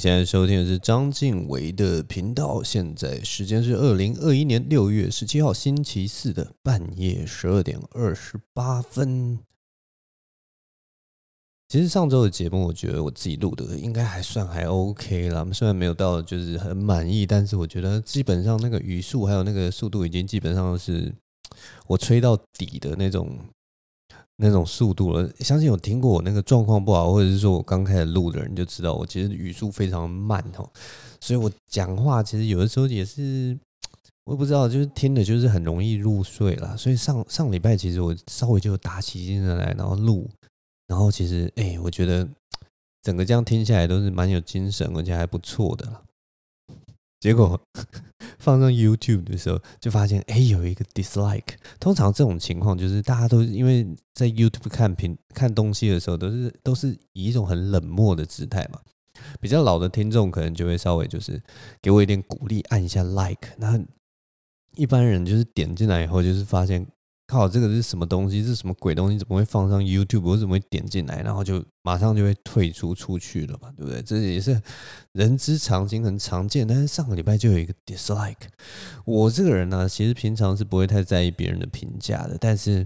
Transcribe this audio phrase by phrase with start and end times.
[0.00, 2.62] 现在收听的是张晋唯的频道。
[2.62, 9.38] 现在时间是二零二一年六月十七号星期四的半夜十二点二十八分。
[11.68, 15.46] 其实上周的节目，我觉得我自己录的应该还算还 OK 啦。
[15.52, 21.14] 虽然没有到就是很满意，但是我觉得基本上那个语速还有那个速度，已经基本上是
[21.88, 23.38] 我吹到底的那种。
[24.42, 30.66] 那种速度了，相信有听过我那个状况不好，或者是说我刚开始录的人就知道，我其实语速非常慢哦，
[31.20, 33.54] 所以我讲话其实有的时候也是，
[34.24, 36.74] 我也不知道，就是听的就是很容易入睡啦。
[36.74, 40.26] 所以上上礼拜其实我稍微就打起精神来，然后录，
[40.86, 42.26] 然后其实哎，我觉得
[43.02, 46.00] 整个这样听下来都是蛮有精神，而且还不错的啦。
[47.20, 47.60] 结果
[48.40, 51.54] 放上 YouTube 的时候，就发现哎，有一个 dislike。
[51.78, 58.80] 通常这种情况就是大家都因为在 YouTube 看评看东西的时候，都是都是以一种很冷漠的姿态嘛。
[59.38, 61.40] 比较老的听众可能就会稍微就是
[61.82, 63.50] 给我一点鼓励，按一下 like。
[63.58, 63.78] 那
[64.76, 66.86] 一般人就是点进来以后，就是发现。
[67.30, 68.42] 靠，这个是什么东西？
[68.42, 69.16] 是什么鬼东西？
[69.16, 70.22] 怎么会放上 YouTube？
[70.22, 73.72] 我怎么会点进来，然后就马上就会退出出去了嘛？
[73.76, 74.02] 对不对？
[74.02, 74.60] 这也是
[75.12, 76.66] 人之常情，很常见。
[76.66, 78.48] 但是上个礼拜就有一个 dislike。
[79.04, 82.84] 我这个人呢、其实平常是不会太在意别人的评价的，但是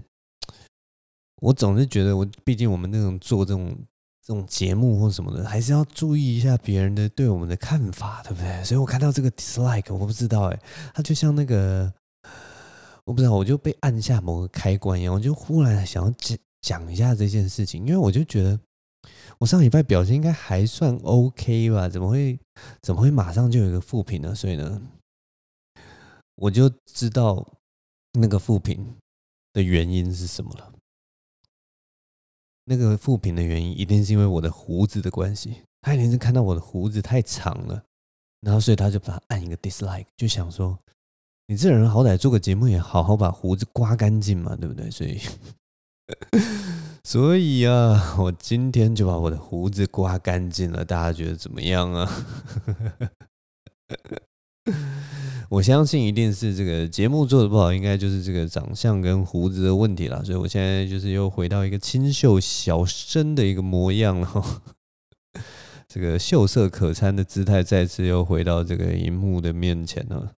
[1.41, 3.75] 我总是觉得，我毕竟我们那种做这种
[4.23, 8.63] 这种节目或什么的，还是要注意一下别人的对我们的看法，对不对？
[8.63, 10.59] 所以我看到这个 dislike，我不知道哎，
[10.93, 11.91] 它就像那个。
[13.05, 18.59] 我不知道，我就被按下某个开关一样，我就忽然想要讲讲一下这件事情，因为我就觉得
[19.37, 22.39] 我上礼拜表现应该还算 OK 吧，怎么会
[22.81, 24.33] 怎么会马上就有一个负评呢？
[24.33, 24.81] 所以呢，
[26.35, 27.47] 我就知道
[28.13, 28.95] 那个负评
[29.53, 30.73] 的原因是什么了。
[32.63, 37.83] 那个负评的原因一定是因为我的胡子的关系，他一定是看到我的胡子太长了，
[38.41, 40.75] 然后所以他就把它按一个 dislike，就想说。
[41.47, 44.89] 你这人好歹做个节目也好好把胡子刮干净嘛，对不对？
[44.89, 45.19] 所以，
[47.05, 52.11] 所以啊，我今天就把我的胡子刮干净了，大家觉得怎么样啊？
[55.49, 60.25] 我相信一定是这个节目做的不好，应该就是这个长相跟胡子的问题了。
[60.25, 64.63] 所以我现在就是又回到一个清秀小生的一个模样了，
[65.87, 70.31] 这个秀色可餐的姿态再次又回到这个荧幕的面前了。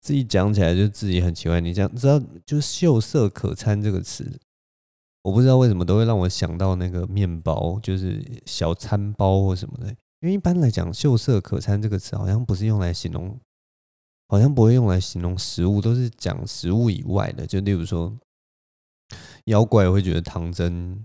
[0.00, 4.40] 自己讲起来就自己很奇怪，你讲知道就“秀色可餐”这个词，
[5.22, 9.88] 我不知道为什么都会让我想到那个面包，就是小餐包或什么的。
[10.20, 13.38] 因为一般来讲，“秀色可餐”这个词好像不是用来形容，
[14.28, 17.46] 好像不会用来形容食物，都是讲食物以外的。
[17.46, 18.16] 就例如说，
[19.44, 21.04] 妖怪会觉得唐僧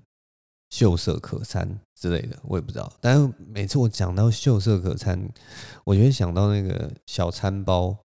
[0.69, 2.91] 秀色可餐之类的，我也不知道。
[3.01, 5.29] 但是每次我讲到“秀色可餐”，
[5.85, 7.97] 我就会想到那个小餐包。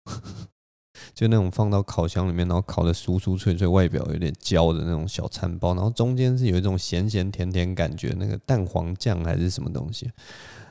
[1.15, 10.11] 就那种放到烤箱里面，然后烤的酥酥脆脆，外表有点焦的那种小餐包，然后中间是有一种咸咸甜甜感觉，那个蛋黄酱还是什么东西，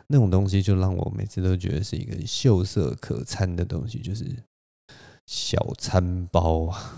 [0.07, 4.25] 那种东西就让我每次都觉得是一个秀色可餐的东西，就是
[5.25, 6.95] 小餐包啊。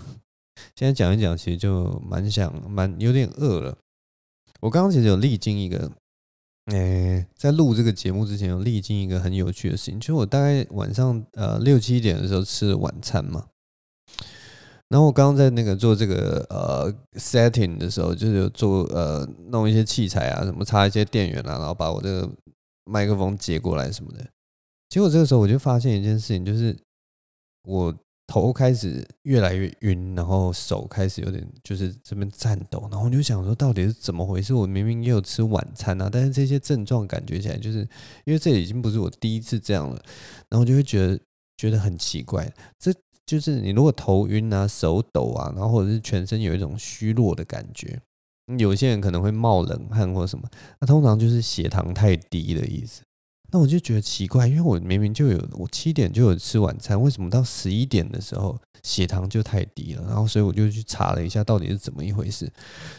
[0.74, 3.76] 现在讲一讲，其实就蛮想，蛮有点饿了。
[4.60, 5.90] 我刚刚其实有历经一个。
[6.66, 13.48] 诶、在录这个节目之前，有历经一个很有趣的事情，就是我大概晚上呃六七点的时候吃了晚餐嘛，
[14.88, 22.30] 然后我刚刚在那个做这个呃 setting 的时候，就是做呃弄一些器材啊，什么插一些电源啊，然后把我这个
[22.84, 24.24] 麦克风接过来什么的，
[24.88, 26.76] 结果这个时候我就发现一件事情，就是
[27.64, 27.94] 我。
[28.30, 34.54] 头开始越来越晕，然后手开始有点就是这边颤抖，然后我就想说到底是怎么回事？
[34.54, 37.80] 我明明也有吃晚餐啊，但是这些症状感觉起来就是
[38.24, 40.00] 因为这已经不是我第一次这样了，
[40.48, 41.18] 然后就会觉得
[41.56, 42.48] 觉得很奇怪。
[42.78, 42.94] 这
[43.26, 48.00] 就是你如果头晕啊、手抖啊，然后或者是全身有一种虚弱的感觉，
[48.58, 50.48] 有些人可能会冒冷汗或什么，
[50.80, 53.02] 那通常就是血糖太低的意思。
[53.52, 60.04] 那我就觉得奇怪，因为我明明就有我七点就有吃晚餐，为什么到十一点的时候血糖就太低了？
[60.06, 62.48] 然后所以我就去查了一下，到底是怎么一回事。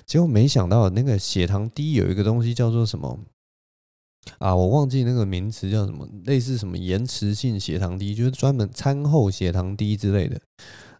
[0.05, 3.17] 结果没想到那个血糖低有一个东西叫做什么
[4.39, 4.53] 啊？
[4.53, 10.39] 我忘记那个名词叫什么，类似什么延迟性血糖低，就是专门餐后血糖低之类的。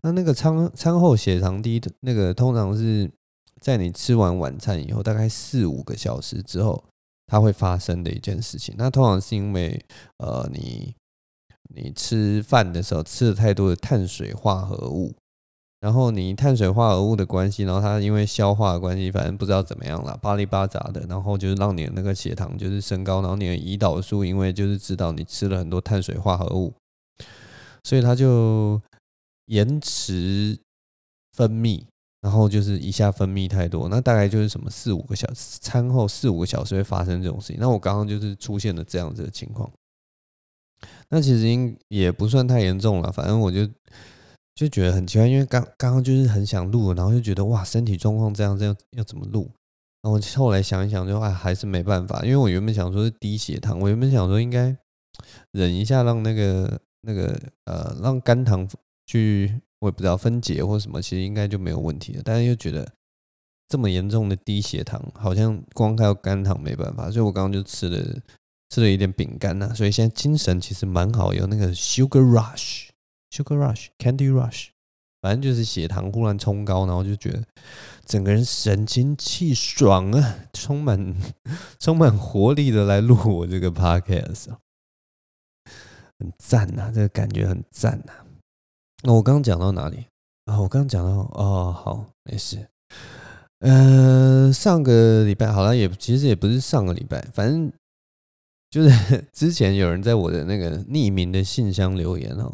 [0.03, 3.11] 那那个餐餐后血糖低的那个，通常是
[3.59, 6.83] 在你吃完晚餐以后，大概四五个小时之后。
[7.31, 9.81] 它会发生的一件事情，那通常是因为，
[10.17, 10.93] 呃，你
[11.73, 15.15] 你吃饭的时候吃了太多的碳水化合物，
[15.79, 26.73] 然后你碳水化合物的关系，然后它因为消化的关系，反正不知道怎么样了，巴里巴杂的，然后就是让你的那个血糖就是升高，然后你的胰岛素因为就是知道你吃了很多碳水化合物，
[27.85, 28.81] 所以它就
[29.45, 30.59] 延迟
[31.31, 31.85] 分泌，
[32.21, 37.57] 然后就是一下分泌太多，那大概就是什么四五个小时，餐后四五个小时会发生这种事情。
[37.59, 39.69] 那我刚刚就是出现了这样子的情况，
[41.09, 43.67] 那其实应也不算太严重了，反正我就。
[44.53, 49.49] 就觉得很奇怪，因为刚刚刚就是很想录，然后就觉得哇，身体状况这样这样要怎么录？
[50.03, 54.77] 然后我后来想一想，就哎还是没办法，因为我原本想说是低血糖，我原本想说应该
[55.51, 58.67] 忍一下，让那个那个呃让肝糖
[59.07, 62.21] 去我也不知道分解或什么，其实应该就没有问题了。
[62.23, 62.91] 但是又觉得
[63.67, 68.19] 这么严重的低血糖，好像光靠肝糖没办法，所以我刚刚就吃了
[68.69, 72.87] 吃了一点饼干呐，所以现在精神其实蛮好，有那个 sugar rush。
[73.33, 74.71] Sugar Rush, Candy Rush，
[75.21, 77.41] 反正就是血糖忽然冲高，然后就觉得
[78.05, 81.15] 整个人神清气爽啊，充满
[81.79, 84.47] 充满活力的来录我这个 Podcast，
[86.19, 88.11] 很赞呐，这个感觉很赞呐。
[89.03, 90.05] 那我刚刚讲到哪里
[90.45, 90.59] 啊？
[90.59, 92.67] 我刚刚讲到哦，好，没事。
[93.59, 97.71] 呃，上个礼拜好了，也其实也不是上个礼拜，反正
[98.69, 98.89] 就是
[99.33, 102.53] 之前有人在我的那个匿名的信箱留言哦。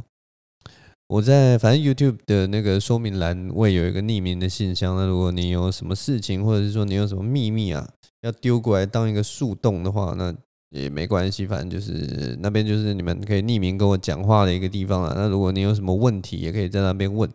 [1.07, 7.89] 我在反正 YouTube 的那个说明栏位有一个匿名的信箱，那如果你有什么事情，或者是说你有什么秘密啊，
[8.21, 10.35] 要丢过来当一个树洞的话，那
[10.69, 15.13] 也没关系，反正就是那边就是你们可以匿名跟我讲话的一个地方啊。
[15.15, 17.29] 那如果你有什么问题，也可以在那边问。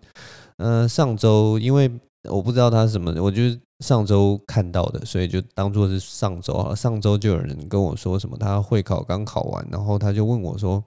[0.56, 1.90] 呃，上周因为
[2.28, 6.74] 我不知道他什么，我就是上周看到的，所以就当做是上周啊。
[6.74, 10.82] 上周就有人跟我说什么，他会考刚考完，然后他就问我说。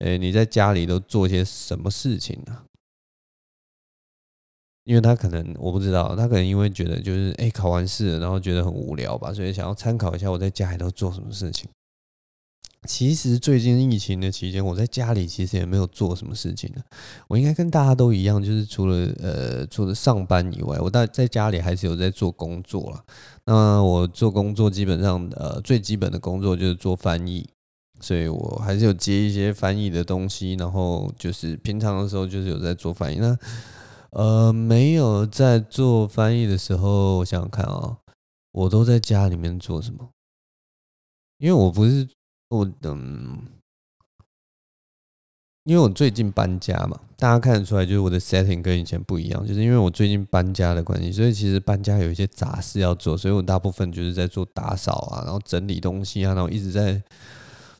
[0.00, 2.58] 诶，你在家里都做些什么事情呢？
[4.84, 11.68] 因为他可能我不知道，他可能因为觉得就是诶，考完试，然后觉得很无聊吧，所以想要参考一下我在家里都做什么事情。
[12.86, 16.82] 其实最近疫情的期间，我在家里其实也没有做什么事情呢。
[17.28, 23.02] 我应该跟大家都一样，就是除了呃除了上班以外，我在在家里还是有在做工作了。
[23.46, 27.48] 那我做工作基本上呃最基本的工作就是做翻译。
[28.00, 33.16] 所以我还是有接一些翻译的东西，然后就是平常的时候就是有在做翻译。
[33.18, 33.34] 那
[34.14, 37.98] 呃，没有在做翻译的时候，我想想看啊、
[38.52, 40.08] 我都在家里面做什么？
[41.38, 42.08] 因为我不是
[42.50, 43.42] 我嗯，
[45.64, 57.02] 因为我最近搬家嘛，大家看得出来，就是我的 setting 跟以前不一样，就是因为我最近搬家的关系，所以其实搬家有一些杂事要做，所以我大部分就是在做打扫啊，然后整理东西啊，然后一直在。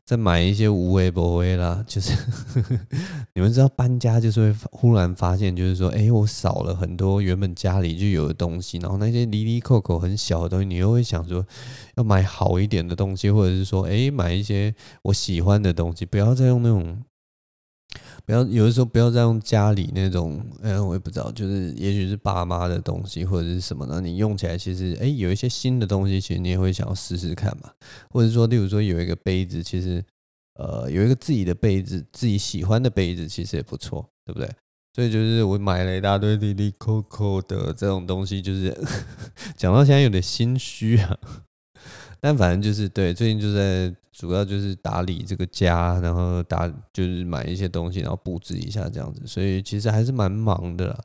[0.05, 2.13] 再买一些无为不为啦， 就是
[3.33, 11.43] 你们知道搬家就是会忽然发现，就是说，哎，我少了很多原本家里就有的东西，然后那些离离扣扣很小的东西，你又会想说
[11.95, 17.03] 要买好一点的东西，或者是说，哎，买一些我喜欢的东西，不要再用那种。
[18.25, 24.01] 不要有的时候不要再用家里那种，嗯，我也不知道，就是也许是爸妈的东西或者是什么呢？
[24.01, 27.69] 你用起来其实，哎，有一些新的东西，其实你也会想要试试看嘛。
[28.09, 30.03] 或者说，例如说有一个杯子，其实，
[30.55, 34.49] 呃，有一个自己的杯子，自己喜欢的杯子，其实也不错，对不对？
[34.95, 38.75] 所以就是我买了一大堆哩哩扣扣的这种东西，就是
[39.55, 41.17] 讲到现在有点心虚啊。
[42.19, 51.03] 但反正就是对，最近就在主要就是打理这个家，然后打就是买一些东西，然后布置一下这样子，所以其实还是蛮忙的。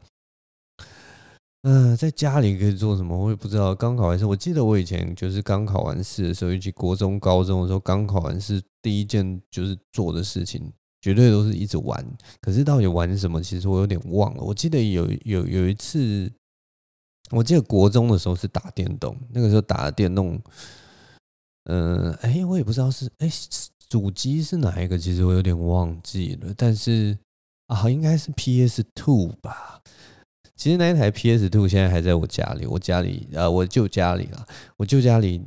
[1.62, 3.14] 嗯、在家里可以做什么？
[3.14, 3.74] 我也不知道。
[3.74, 12.02] 刚考完试，我记得我以前就是刚考完试的时候，尤其国中、高中的时候，刚考完试第一件就是做的事情，绝对都是一直玩。
[12.40, 14.42] 可是到底玩什么，其实我有点忘了。
[14.42, 16.32] 我记得有有有一次，
[17.30, 20.40] 我记得国中的时候是打电动，那个时候打的电动。
[21.64, 23.30] 嗯，哎、我也不知道是哎、
[23.88, 24.96] 主机是哪一个？
[24.96, 26.54] 其实我有点忘记了。
[26.56, 27.16] 但是
[27.66, 29.80] 啊，应该是 PS Two 吧。
[30.56, 34.44] 其实那一台 PS Two 现在还在我家里，我家里呃，我舅家里啦。
[34.76, 35.42] 我舅家里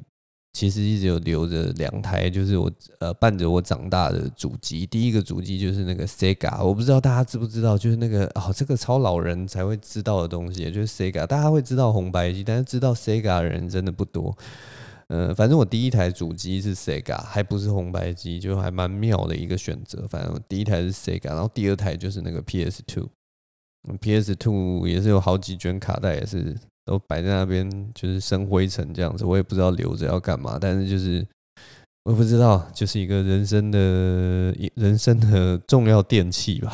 [0.54, 4.86] 其实一直有留着两台，就是我呃伴着我长大的主机。
[4.86, 11.26] 第一个主机就是那个 Sega，我不知道大家知不知道，就是那个哦，这个超老人才会知道的东西，就是 Sega。
[11.26, 14.36] 大家会知道红白机，但是知道 Sega 的人真的不多。
[15.08, 20.08] 呃，反正我第一台主机是 Sega，还不是红白机，就还蛮妙的一个选择。
[20.08, 26.56] 反正我第一台是 Sega，然后第二台就是那个 PS Two，PS Two 也是有好几卷卡带，也是
[26.86, 29.26] 都摆在那边，就是生灰尘这样子。
[29.26, 31.26] 我也不知道留着要干嘛，但是就是
[32.06, 33.80] 我不知道，就是一个人生的
[34.76, 36.74] 人生的重要电器吧，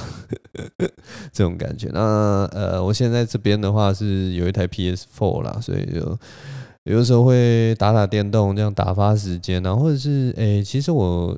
[1.31, 1.89] 这种感觉。
[1.93, 6.17] 那呃，我现在这边的话是有一台 PS Four 啦，所以就
[6.89, 9.62] 有的时候会打打电动，这样打发时间。
[9.62, 11.38] 然后或者是诶、其实我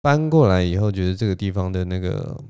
[0.00, 2.40] 搬过来以后，觉得这个地方的那个。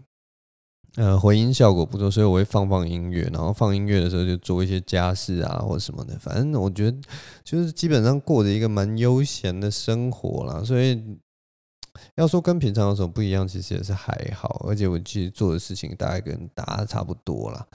[0.96, 6.16] 呃，回音效果不错，所以我会放放音乐，然后放音乐的时候就做一些家事啊，或什么的。
[6.20, 6.96] 反正我觉得
[7.42, 10.62] 就是基本上过着一个蛮悠闲的生活啦。
[10.62, 11.18] 所以
[12.14, 14.64] 要说跟平常有什么不一样，其实也是还好。
[14.68, 17.66] 而且我其实做的事情大概跟大家差不多啦。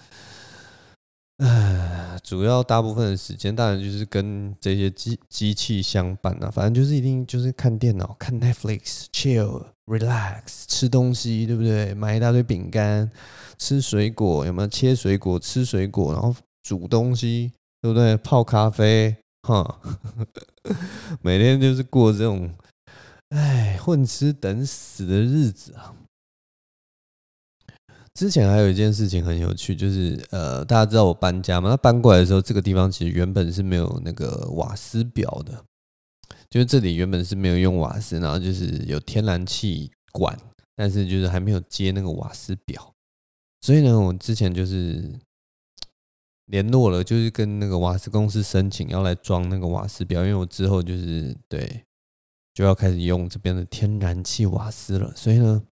[1.40, 6.52] 唉，主要大部分的时间当然就是跟这些机机器相伴啊。
[6.52, 9.64] 反正就是一定就是看电脑、看 Netflix，chill。
[9.90, 11.96] Relax，吃东西对不对？
[11.96, 13.10] 买一大堆饼干，
[13.58, 14.68] 吃水果有没有？
[14.68, 18.16] 切水果，吃水果，然后煮东西对不对？
[18.18, 19.16] 泡咖啡，
[19.48, 19.80] 哈，
[21.24, 22.54] 每天就是过这种，
[23.30, 25.96] 哎，混吃等死的日子啊。
[28.20, 31.70] 之前还有一件事情很有趣，就是呃，大家知道我搬家吗？
[31.70, 35.64] 那搬过来的时候，这个地方其实原本是没有那个瓦斯表的。
[36.50, 40.38] 就是这里原本是没有用瓦斯，然后就是有天然气管，
[40.76, 42.94] 但是就是还没有接那个瓦斯表，
[43.62, 45.18] 所以呢，我之前就是
[46.48, 51.86] 联络了，就是跟那个瓦斯公司申请要来装那个瓦斯表，因为我之后就是对
[52.54, 55.64] 就要开始用这边的天然气瓦斯了，所以呢，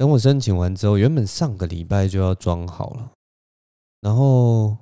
[0.00, 3.12] 等我申请完之后，原本上个礼拜就要装好了，
[4.00, 4.78] 然后。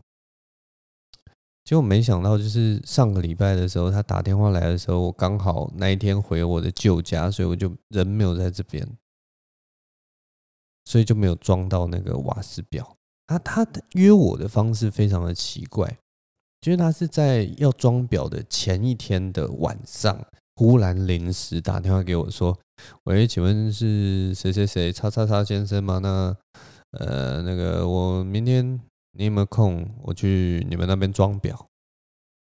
[1.65, 8.89] 结果没想到，就是上个礼拜的时候，他打电话来的时候，我刚好那一天回我的旧家，所以我就人没有在这边，
[10.87, 12.97] 所以就没有装到那个瓦斯表。
[13.27, 15.99] 他他约我的方式非常的奇怪，
[16.63, 20.25] 就是他是在要装表的前一天的晚上，
[20.59, 22.59] 忽然临时打电话给我说
[23.05, 26.01] ：“喂，请问是谁谁谁叉叉叉先生吗？
[26.03, 26.37] 那
[26.99, 28.81] 呃，那个我明天。”
[29.19, 29.85] 你有没有空？
[30.03, 31.67] 我去你们那边装表。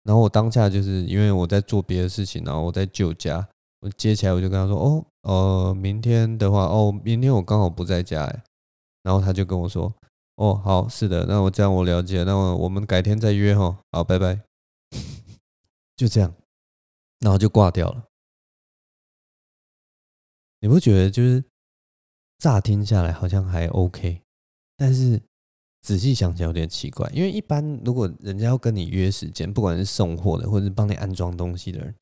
[0.04, 3.48] 然后我当下就是因为我在做别的事情，然后我在旧家，
[3.80, 8.26] 我接起来我就跟他说：“哦，呃，明天的话，哦，明天我刚好不在家。”，
[9.04, 9.94] 然后他就跟我说
[10.36, 13.78] ：“哦，好，是的，那我这样我了解，那我我们改天再约哈。
[13.94, 14.38] 好，拜拜。”
[15.96, 16.34] 就这样，
[17.20, 18.06] 然后就挂掉了。
[20.60, 21.44] 你不觉得就是
[22.38, 24.22] 乍听下来好像还 OK，
[24.76, 25.22] 但是？
[25.80, 31.96] 仔细想想有点奇怪，因为一般如果人家要跟你约时间，不管是送货的或者是帮你安装东西的人，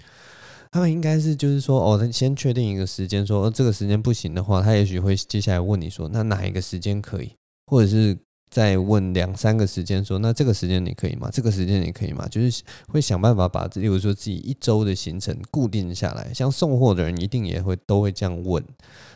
[0.72, 7.36] 他们应该是就是说哦，他先确定一个时间，说这个时间不行的话，他也许会接下来问你说，那哪一个时间可以，
[7.68, 8.18] 或者是
[8.56, 11.30] 再问两三个时间，说那这个时间你可以吗？
[11.30, 12.26] 这个时间你可以吗？
[12.32, 16.34] 就是会想办法把，例如说自己一周的行程固定下来。
[16.34, 18.64] 像送货的人一定也会都会这样问。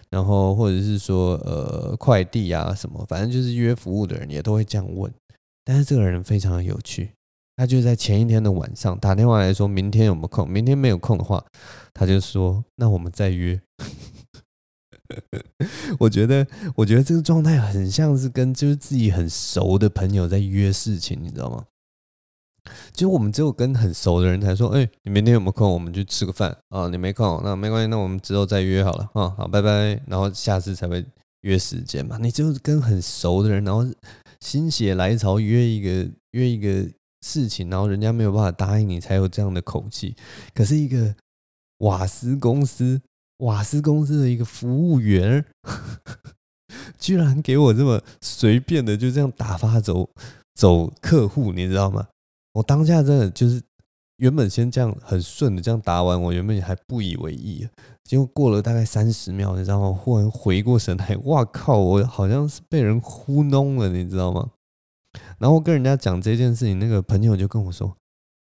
[0.10, 5.10] 然后或者是说，呃，快递啊什么，反正就是约服务的人也都会这样问。
[5.63, 7.12] 但是这个人非常的有趣，
[7.55, 10.50] 他就在前一天的晚上打电话来说，明天有没有空？
[10.50, 11.41] 明天没有空的话，
[11.93, 13.58] 他就说，那我们再约。
[16.00, 21.66] 我觉得，我觉得这个状态很像是跟就是自己很熟的朋友在约事情，你知道吗？
[22.94, 25.72] 其实我们只有跟很熟的人才说，哎，你明天有没有空？
[25.72, 26.88] 我们去吃个饭啊。
[26.88, 29.30] 你没空，那没关系，那我们之后再约好了啊。
[29.38, 30.00] 好，拜拜。
[30.06, 31.04] 然后下次才会
[31.42, 32.18] 约时间嘛。
[32.20, 33.84] 你就跟很熟的人，然后
[34.39, 36.88] 心血来潮约一个约一个
[37.22, 40.16] 事情，然后人家没有办法答应你，才有这样的口气。
[40.54, 41.16] 可是一个
[41.80, 43.01] 瓦斯公司，
[43.39, 45.43] 瓦斯公司的一个服务员，
[46.98, 50.10] 居然给我这么随便的就这样打发走
[50.55, 52.08] 走客户，你知道吗？
[52.53, 53.62] 我当下真的就是
[54.17, 57.67] 原本先这样很顺的这样答完，我原本还不以为意，
[58.03, 59.91] 结果过了大概三十秒，你知道吗？
[59.93, 61.77] 忽然回过神来，哇靠！
[61.77, 64.50] 我好像是被人糊弄了，你知道吗？
[65.38, 67.96] 然后跟人家讲这件事情，那个朋友就跟我说：“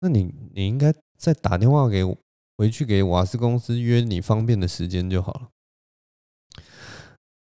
[0.00, 2.16] 那你你应该再打电话给我，
[2.62, 5.49] 回去给瓦斯公司约你方便的时间就好了。”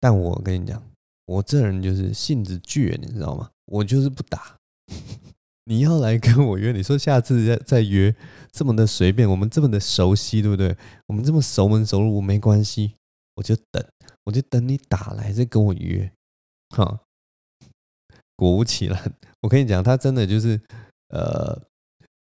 [0.02, 0.84] 但我跟你讲，
[1.26, 3.52] 我这人就是性子倔，你知道吗？
[3.66, 4.58] 我就是不打。
[5.66, 8.16] 你要来跟我约，你说下次再再约，
[8.52, 10.76] 这么的随便，我们这么的熟悉，对不对？
[11.06, 12.96] 我们这么熟门熟路，没关系，
[13.36, 13.86] 我就等，
[14.24, 16.12] 我就等你打来再跟我约，
[16.70, 17.02] 哈。
[18.36, 20.60] 果不其然，我跟你讲，他真的就是，
[21.10, 21.62] 呃，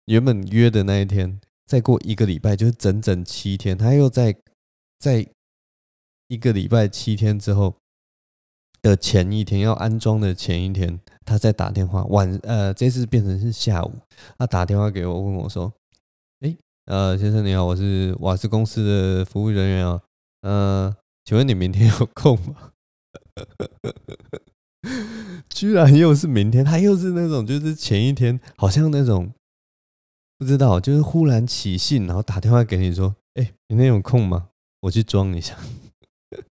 [0.05, 4.35] 原本约的那一天，再过一个礼拜，就是整整七天，他又在
[4.99, 5.27] 在
[6.27, 7.75] 一个礼拜七天之后
[8.81, 10.99] 的前一天，要安装的前一天。
[11.25, 13.93] 他在打电话，晚呃，这次变成是下午，
[14.37, 15.71] 他打电话给我，问我说
[16.45, 16.53] ：“哎，
[16.85, 20.01] 呃，先生你好，我是瓦斯公司的服务人员啊。
[20.41, 20.93] 呃，
[21.23, 22.71] 请问你明天有空吗？
[25.47, 29.31] 居然又是明天，他又是那种就是前一天好像那种
[30.43, 34.49] 不知道，就是忽然起信，然后打电话给你说：“哎，明天有空吗？
[34.81, 35.57] 我去装一下。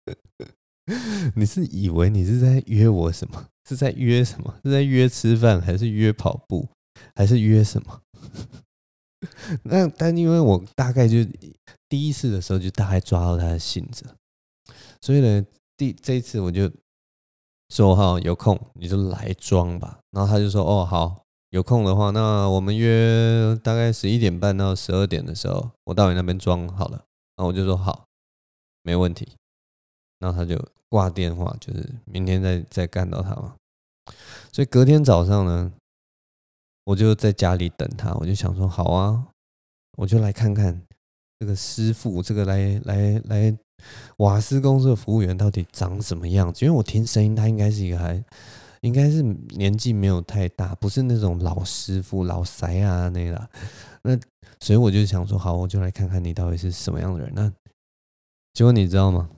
[1.35, 3.47] ”你是以为你是在约我什么？
[3.67, 4.55] 是在约什么？
[4.63, 6.69] 是在约吃饭，还是约跑步，
[7.13, 8.01] 还是约什么？
[9.63, 11.17] 那但因为我大概就
[11.89, 14.05] 第一次的时候就大概抓到他的性子，
[15.01, 15.45] 所以呢，
[15.75, 16.71] 第这一次我就
[17.67, 19.99] 说哈，有空你就来装吧。
[20.11, 21.20] 然后他就说哦好，
[21.51, 26.97] 有空的话，那我们约大概十一点半到十二点的时候，我到你那边装好了。
[27.37, 28.05] 然后我就说好，
[28.83, 29.27] 没问题。
[30.19, 33.55] 然后他就挂电话，就是明天再再干到他嘛。
[34.51, 35.71] 所以隔天早上呢。
[36.83, 39.27] 我就在家里等他，我就想说好啊，
[39.97, 40.81] 我就来看看
[41.39, 43.57] 这个师傅，这个来来来
[44.17, 46.65] 瓦斯公司的服务员到底长什么样子。
[46.65, 48.21] 因为我听声音，他应该是一个还
[48.81, 53.49] 应该是年纪没有太大，不是那种老师傅老塞啊那个。
[54.03, 54.19] 那
[54.59, 57.31] 所以我就想说好，我就来看看你到底是什么样的人。
[57.33, 57.51] 那
[58.53, 59.29] 结果你知道吗？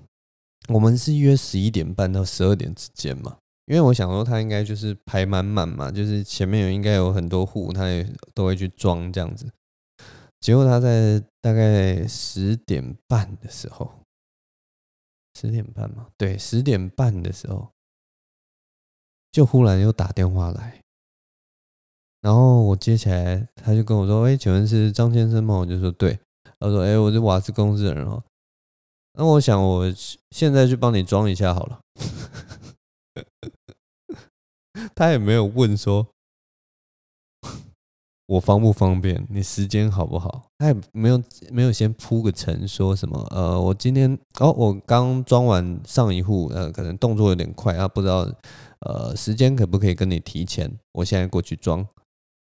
[0.70, 3.38] 我们是约十一点半到十二点之间嘛。
[3.66, 9.50] 因为我想说，他应该就是排满满嘛，就是前面有应该有很多户，他也都会去装这样子。
[10.42, 13.90] 结果他在大概十点半的时候，
[15.40, 17.72] 十点半嘛，对，十点半的时候，
[19.34, 20.80] 就忽然又打电话来，
[22.22, 26.20] 然后我接起来，他就跟我说：“哎，请问是张先生吗？”我就说：“对。”
[26.60, 28.24] 他说：“哎，我是瓦斯公司的人哦。”
[29.18, 29.92] 那我想我
[30.30, 31.80] 现在去帮你装一下好了。
[34.96, 36.08] 他也没有问说，
[38.28, 40.44] 我方不方便，你时间好不好？
[40.60, 48.28] 他也没有没有先铺个陈说什么，呃，我今天哦，我刚装完上一户，呃，可能动作有点快啊，不知道
[48.86, 50.72] 呃时间可不可以跟你提前？
[50.94, 51.88] 我现在过去装，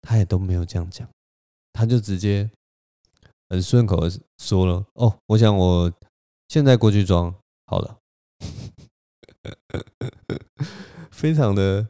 [0.02, 1.08] 他也都没有这样讲，
[1.74, 2.50] 他就直接
[3.50, 5.92] 很顺口的说了，哦，我想我
[6.48, 7.34] 现在过去装
[7.66, 7.98] 好了，
[11.12, 11.88] 非常的。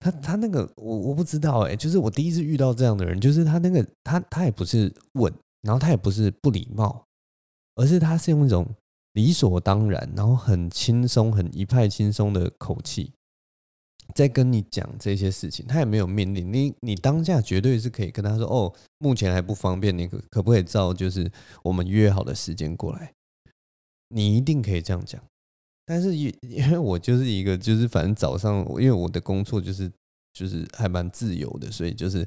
[0.00, 7.06] 他他那个我我不知道哎，就是我第一次遇到这样的人，就是他那个他他也不是问，然后他也不是不礼貌，
[7.76, 8.68] 而是他是用一种
[9.14, 13.14] 理所当然，然后很轻松、很一派轻松的口气
[14.14, 15.64] 在跟你讲这些事情。
[15.66, 21.30] 他也没有命令你，你当下绝对是可以跟他说：“哦，目前还不方便，你可可不可以照就是
[21.62, 23.12] 我们约好的时间过来？”
[24.10, 25.22] 你一定可以这样讲。
[25.86, 29.90] 但是因因为我就是一个就是反正早上因为我的工作就是
[30.32, 32.26] 就是还蛮自由的，所以就是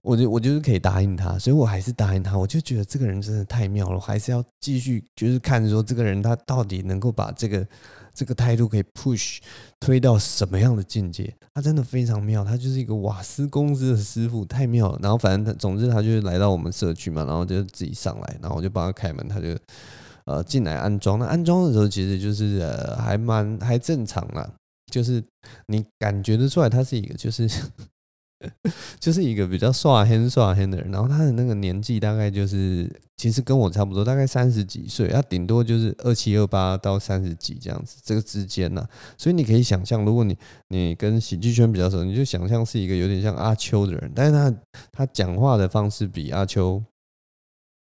[0.00, 2.38] 我就我就是可以答应他，所以我还是答应他。
[2.38, 7.66] 我就觉得这个人真的太妙了，我还是要继续就是看说这个人他到底能够把这个
[8.14, 9.38] 这个态度可以 push
[9.80, 11.34] 推到什么样的境界。
[11.54, 14.98] 他真的非常妙，他就是一个瓦斯公司的师傅，太妙了。
[15.02, 19.48] 然后反正他总之他就是来到我们社区嘛，然后就自己上来，然后我就帮他开门，他就。
[20.24, 24.48] 呃，进来安装，那安装的时候其实就是呃，还蛮还正常啦，
[24.86, 25.20] 就是
[25.66, 27.50] 你感觉得出来，他是一个就是
[28.98, 40.36] 就是一个比较帅黑帅黑的人，然后他的那个年纪大概就是其实跟我差不多，大概三十几岁，他顶多就是二七二八到三十几这样子这个之间呢，所以你可以想象，如果你
[40.68, 44.54] 你跟喜剧圈比较熟，你就想象是一个有点像阿秋的人，但是他
[44.92, 46.82] 他讲话的方式比阿秋。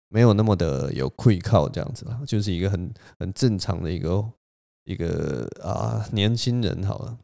[0.09, 4.23] 没有那么的有愧靠这样子啦，就是一个很很正常的一个
[4.83, 7.17] 一个啊年轻人好了。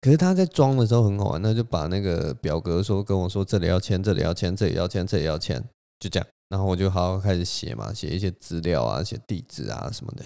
[0.00, 5.62] 可是他在装的时候很好玩，他就把那个表格说跟我说，这里要签，这里要签，这里要签，这里要签，
[5.98, 6.26] 就这样。
[6.48, 10.24] 然后我就好好开始写嘛，写一些资料啊，写地址啊什么的，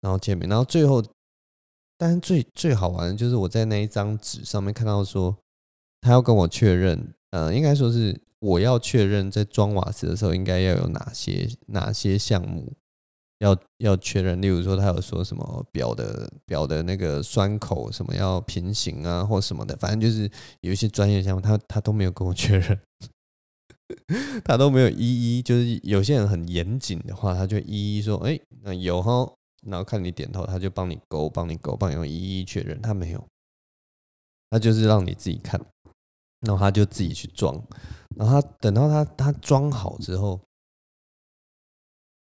[0.00, 0.48] 然后签名。
[0.48, 1.02] 然后最后，
[1.96, 5.36] 但是最最好玩的就是我在那一张纸上面看到说，
[6.00, 8.20] 他要跟我确认，呃，应该说是。
[8.40, 12.72] 我要确认在装瓦斯的时候应该要有哪些哪些项目
[13.40, 22.80] 要要确认，例如说他有说什么表的表的那个栓口什么要平行啊或什么的，反正就是有一些专业项目他他都没有跟我确认，
[24.44, 29.30] 他都没有一一就是有些人很严谨的话，他就一一说哎、那有哈，
[29.66, 33.26] 然后看你点头，他就帮你勾帮你勾帮你用一一确认，他没有，
[34.50, 35.60] 他就是让你自己看。
[36.46, 37.54] 然后他就自己去装，
[38.16, 40.40] 然后他等到他他装好之后，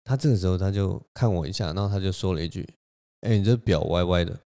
[0.03, 2.67] 他这个时候他就看我一下，然后他就说了一句
[3.21, 4.39] ：“哎，你这表歪歪的。”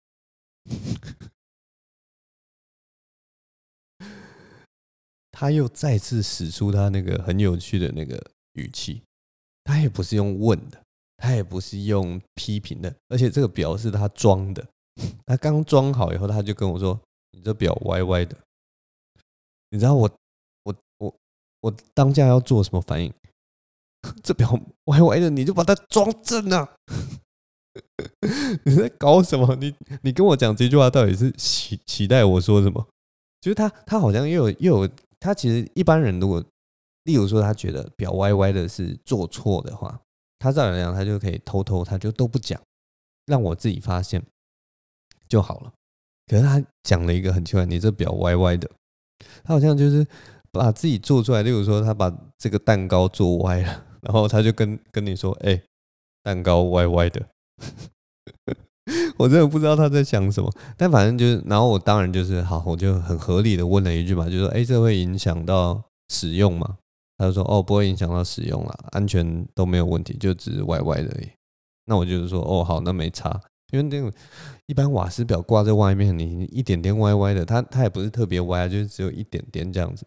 [5.31, 9.03] 他又再次使出他那个很有趣的那个语气，
[9.65, 10.81] 他也不是用问的，
[11.17, 14.65] 他也不是用批评的，而且这个表是他装的，
[15.27, 17.01] 他刚装好以后，他就跟我说
[17.33, 18.39] ：“你这表歪歪的。”
[19.71, 20.09] 你知道我
[20.63, 21.17] 我我
[21.63, 23.13] 我当下要做什么反应？
[24.23, 26.69] 这表歪歪的，你就把它装正啊！
[28.65, 29.55] 你在搞什么？
[29.57, 32.87] 你你跟我讲这句话到底是期期待我说什么？
[33.41, 36.43] 就是他他好像又有又有他其实一般人如果
[37.05, 40.01] 例如说他觉得表歪歪的是做错的话，
[40.39, 42.61] 他照样讲他就可以偷偷他就都不讲，
[43.27, 44.23] 让我自己发现
[45.29, 45.73] 就好了。
[46.27, 48.71] 可是他讲了一个很奇怪，你这表歪歪的，
[49.43, 50.07] 他好像就是
[50.51, 51.43] 把自己做出来。
[51.43, 55.61] 例如说他把这个蛋糕做歪了，然后他就跟跟你说：“哎，
[56.23, 57.27] 蛋糕歪歪的。
[59.17, 66.77] ”我真的不知道他在想什么，但反正就是，然后我当然就是好，我就很合理的问了一句嘛，就说：“哎，这会影响到使用吗？”
[67.17, 71.29] 他就说：“哦，不会影响到使用啦，安全都没有问题，就只是歪歪的而已。”
[71.87, 73.41] 那我就是说：“哦，好，那没差，
[73.73, 74.13] 因为那种
[74.67, 80.05] 一般瓦斯表挂在外面，你一点点歪歪的，它它也不是特别歪，就是只有一点点这样子。”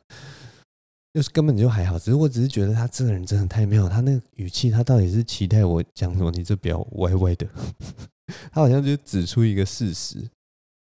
[1.18, 6.30] 就是根本就还好，只是我只是觉得他这个人真的太妙，他那个语气，他到底是期待我讲什么？
[6.30, 7.48] 你这表歪歪的，
[8.54, 10.30] 他好像就指出一个事实，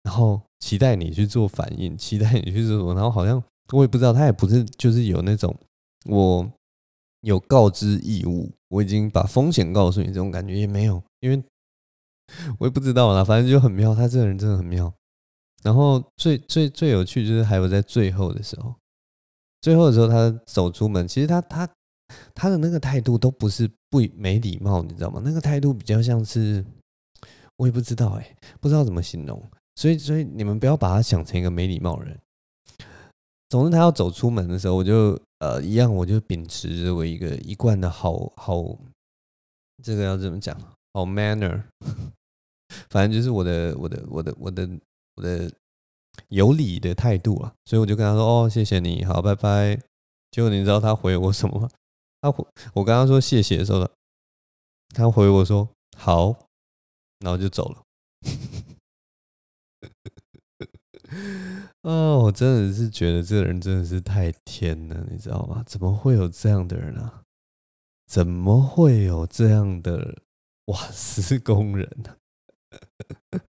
[0.02, 5.56] 然后期待你去做反应，期待你去做什么，然后好像我也不知道，他也不是就是有那种
[6.04, 6.46] 我
[7.22, 11.42] 有告知义务，我已经把风险告诉你这种感觉也没有，因为
[12.58, 14.92] 我也不知道啦，反正就很妙，他这个人真的很妙。
[15.62, 18.74] 然后最最最有趣就是还有在最后的时候。
[19.60, 21.68] 最后的时候，他走出门，其实他他
[22.34, 25.20] 他的那个态度都不是不没礼貌，你知道吗？
[25.24, 26.64] 那个态度比较像是
[27.56, 29.42] 我也不知道哎，不知道怎么形容。
[29.74, 32.18] 所以所以你们不要把他想成一个没礼貌人。
[33.48, 38.62] 总之，他要走出门的时候，我就呃一样，我就秉持着我一个一贯的好好，
[39.82, 40.56] 这个要怎么讲？
[40.94, 41.62] 好 manner，
[42.90, 44.68] 反正就是我的我的我的我的
[45.16, 45.52] 我的。
[46.28, 49.80] 有礼的态度啊，所以我就跟他说：“哦，谢谢你，好，拜拜。”
[50.30, 51.68] 结果你知道他回我什么吗？
[52.20, 53.88] 他回我跟他说谢谢的时候，
[54.94, 56.34] 他回我说：“好。”
[57.20, 57.82] 然后就走了。
[61.82, 65.62] 哦，我真的是觉得这个人真的是太天了，你知道吗？
[65.66, 67.22] 怎么会有这样的人啊？
[68.06, 70.18] 怎么会有这样的
[70.66, 72.16] 瓦斯工人呢？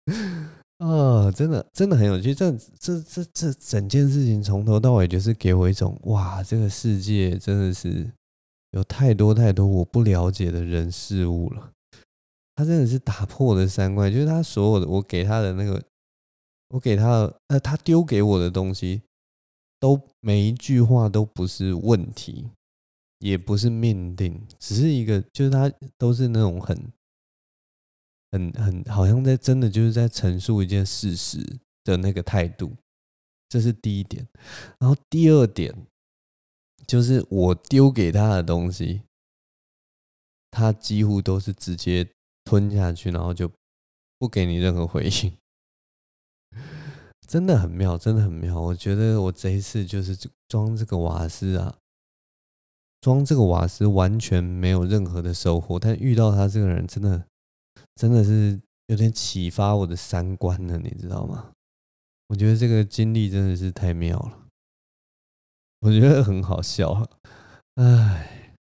[0.05, 0.07] 啊、
[0.79, 2.35] 哦，真的，真的很有趣。
[2.35, 8.11] 这、这、这、这整件事情从头到尾就是给我一种哇，这个世界真的是
[8.71, 11.71] 有太多太多我不了解的人事物了。
[12.55, 15.83] 他真的是打破我的三观，就是他所有的我给他的那个，
[16.69, 19.01] 我给他的呃，他丢给我的东西，
[19.79, 22.49] 都每一句话都不是问题，
[23.19, 26.79] 也不是命令，只是一个，就是他都是那种很。
[28.29, 32.75] 很很好像在真的就是在陈述一件事实的那个态度，
[33.47, 34.27] 这是第一点。
[34.77, 35.73] 然后第二点
[36.85, 39.03] 就是我丢给他的东西，
[40.51, 42.09] 他几乎都是直接
[42.43, 43.49] 吞下去，然后就
[44.19, 45.37] 不给你任何回应。
[47.25, 48.59] 真的很妙，真的很妙。
[48.59, 50.17] 我觉得我这一次就是
[50.49, 51.77] 装这个瓦斯啊，
[52.99, 57.25] 装这个瓦斯完全没有任何的收获，但遇到他这个人真的。
[57.97, 61.51] 真的是有点启发我的三观了，你知道吗？
[62.27, 64.47] 我觉得这个经历真的是太妙了，
[65.79, 67.09] 我觉得很好笑。
[67.73, 68.53] 哎，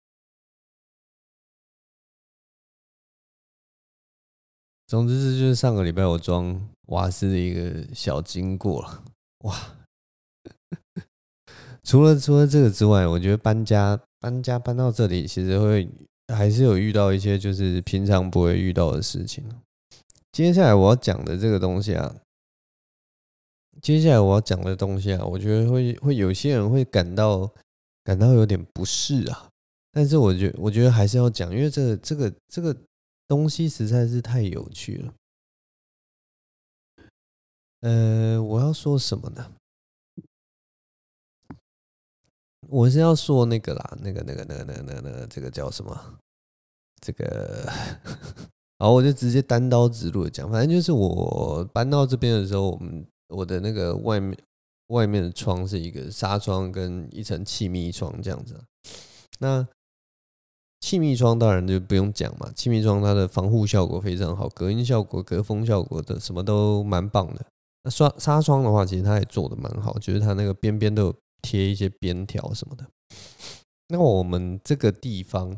[4.87, 9.05] 总之这就是上个礼拜我装瓦斯的一个小经过了。
[9.41, 9.77] 哇，
[11.83, 15.87] 除了除了这个之外，我觉得搬家搬家搬到这里，其实会。
[16.35, 19.45] 还是有遇到一些就是平常不会遇到的事情。
[20.33, 22.15] 接下来我要讲的这个东西啊，
[23.81, 27.51] 接下来我要讲的东西啊，我觉得会会有些人会感到
[28.05, 29.49] 感到有点不适啊。
[29.93, 32.77] 但是我觉我觉得还是要讲，因为这个这个这个
[33.27, 35.15] 东西实在是太有趣了。
[37.81, 39.56] 呃，我要说什么呢？
[42.69, 45.99] 我是要说那个啦，那个、那个、那个、那个、那个、那个，这个叫什么？
[47.01, 47.71] 这个，
[48.81, 54.37] 好，我就直接单刀直入的讲，反正就是我搬到这边的时候，我们我的那个外面
[54.89, 58.59] 外面的窗是一个纱窗跟一层气密窗这样子。
[59.39, 59.67] 那
[60.81, 67.45] 气密窗当然就不用讲嘛，气密窗它的防护效果非常好，隔音效果、隔风效果的什么都蛮棒的。
[67.85, 71.15] 那刷纱窗的话，其实它也做的蛮好，就是它那个边边都有。
[71.47, 72.85] 贴一些边条什么的，
[73.87, 75.57] 那我们这个地方，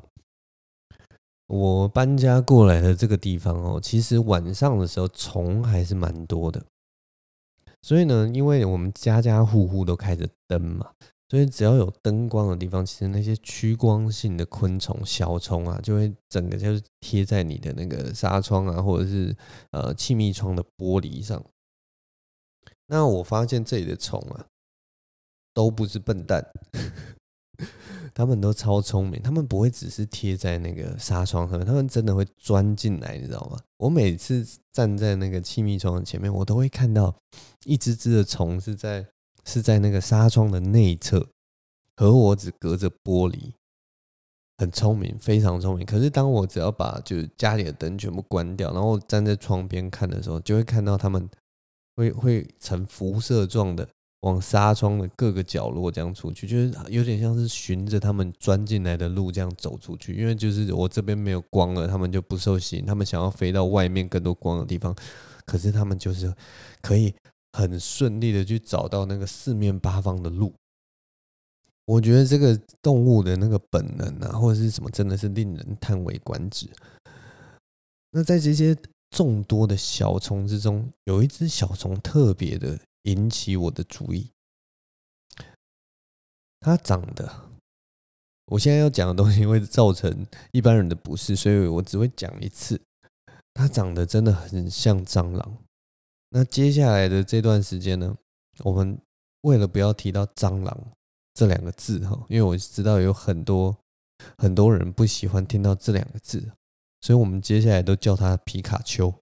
[1.46, 6.62] 我搬家过来的这个地方哦，其实晚上的时候虫还是蛮多的。
[7.81, 10.92] 所以呢，因为我们家家户户都开着灯嘛，
[11.31, 19.35] 所以只要有灯光的地方，其实那些趋光性的昆虫、小虫啊，就会整个就是贴在你的那个纱窗啊，或者是
[19.70, 21.42] 呃气密窗的玻璃上。
[22.88, 24.46] 那我发现这里的虫啊，
[25.59, 26.47] 都不是笨蛋。
[28.14, 33.59] 他们都超聪明，他们不会只是贴在那个纱窗上面，他们真的会钻进来，你知道吗？
[33.79, 37.12] 我每次站在那个气密窗的前面，我都会看到
[37.64, 39.05] 一只只的虫是在
[39.44, 41.27] 是在那个纱窗的内侧，
[41.97, 43.55] 和我只隔着玻璃，
[44.59, 45.85] 很聪明，非常聪明。
[45.85, 51.29] 可是当我只要把就是家里的灯全部关掉，然后站在窗边看的时候，就会看到他们
[51.97, 53.88] 会会呈辐射状的。
[54.22, 60.12] 往纱窗的各个角落这样出去，就是有点像是循着他们钻进来的路这样走出去。
[60.12, 64.92] 因为就是我这边没有光了，他们就不受吸引，他们想要飞到外面更多光的地方。
[65.46, 66.35] 可是他们就是
[66.83, 67.14] 可以
[67.52, 70.52] 很顺利的去找到那个四面八方的路。
[71.87, 76.68] 我觉得这个动物的那个本能啊，或者是什么，真的是令人叹为观止。
[78.11, 78.76] 那在这些
[79.11, 82.76] 众多的小虫之中，有一只小虫特别的。
[83.09, 84.31] 引起我的注意，
[86.61, 87.51] 它长得，
[88.47, 92.79] 我现在要讲的东西会造成一般人的不适，所以我只会讲一次。
[93.55, 95.59] 它长得真的很像蟑螂。
[96.29, 98.14] 那接下来的这段时间呢，
[98.62, 99.01] 我们
[99.40, 100.92] 为了不要提到蟑螂
[101.33, 103.75] 这两个字哈，因为我知道有很多
[104.37, 106.53] 很多人不喜欢听到这两个字，
[107.01, 109.12] 所以我们接下来都叫它皮卡丘。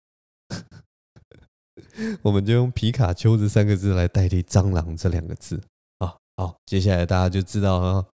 [2.23, 5.63] 我们就用皮卡丘这三个字来代替蟑螂这两个字
[5.99, 6.17] 啊。
[6.37, 8.07] 好，接下来大家就知道了。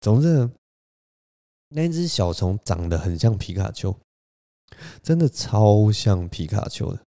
[0.00, 0.48] 总之，
[1.70, 3.96] 那只小虫长得很像皮卡丘，
[5.02, 7.00] 真的超像皮卡丘的。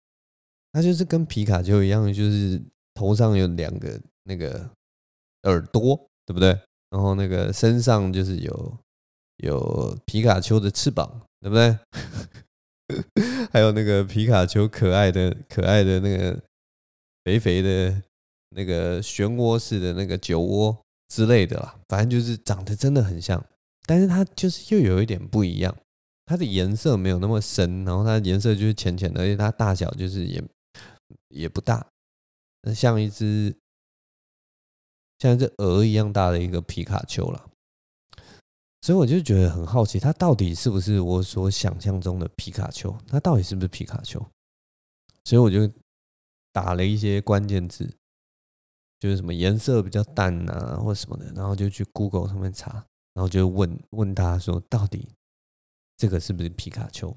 [0.72, 2.62] 它就是跟皮卡丘一样，就是
[2.94, 4.70] 头上有两个那个
[5.44, 6.50] 耳朵，对不对？
[6.90, 8.78] 然后那个身上就是有
[9.38, 11.78] 有皮卡丘的翅膀，对不对？
[13.52, 16.41] 还有那个皮卡丘可爱的、可爱的那个
[17.23, 18.02] 肥肥的、
[18.56, 23.43] 那个漩涡式的那个酒窝之类的啦，反正就是长得真的很像，
[23.86, 25.75] 但是它就是又有一点不一样，
[26.25, 30.43] 它的颜色没有那么深，然后它颜色就是浅浅的，而且它大小就是也
[31.30, 31.88] 也不大，
[32.75, 33.56] 像一只
[35.17, 37.49] 像一只鹅一样大的一个皮卡丘了。
[38.82, 42.98] 所以我就觉得很好奇，它到底是不是我所想象中的皮卡丘？
[43.08, 44.26] 它到底是不是皮卡丘？
[45.26, 45.70] 所以我就
[46.54, 47.86] 打了一些关键字，
[48.98, 52.72] 就是什么颜色比较淡啊，或什么的，然后就去 Google 上面查，
[53.13, 55.10] 然后就问问大家说，到底
[55.98, 57.13] 这个是不是皮卡丘？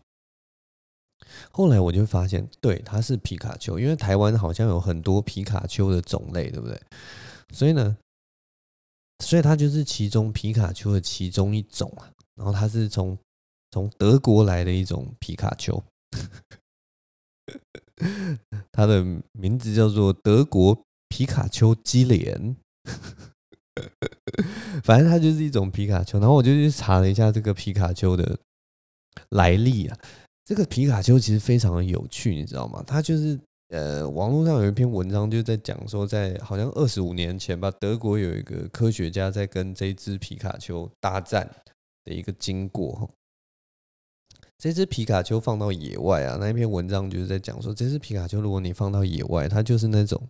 [1.53, 6.83] 后来我就发现，对，它是皮卡丘，因为台湾好像有很多皮卡丘的种类，对不对？
[7.53, 7.96] 所以呢。
[9.22, 13.16] 所以它就是其中皮卡丘的其中一种啊，然后它是从
[13.70, 15.82] 从德国来的一种皮卡丘，
[18.72, 22.56] 它的名字叫做德国皮卡丘基连，
[24.82, 26.18] 反正它就是一种皮卡丘。
[26.18, 28.38] 然后我就去查了一下这个皮卡丘的
[29.30, 29.98] 来历啊，
[30.44, 32.82] 这个皮卡丘其实非常的有趣，你知道吗？
[32.87, 33.38] 它就是。
[33.72, 41.50] 呃，网络上有一篇文章就在讲说，在好像二十五年前吧，德国有一个科学家在跟这只皮卡丘大战
[42.04, 43.08] 的一个经过。
[44.58, 50.20] 这只皮卡丘放到野外啊，那一篇文章就是在讲说，这只皮卡丘如果你放到野外，它就是那种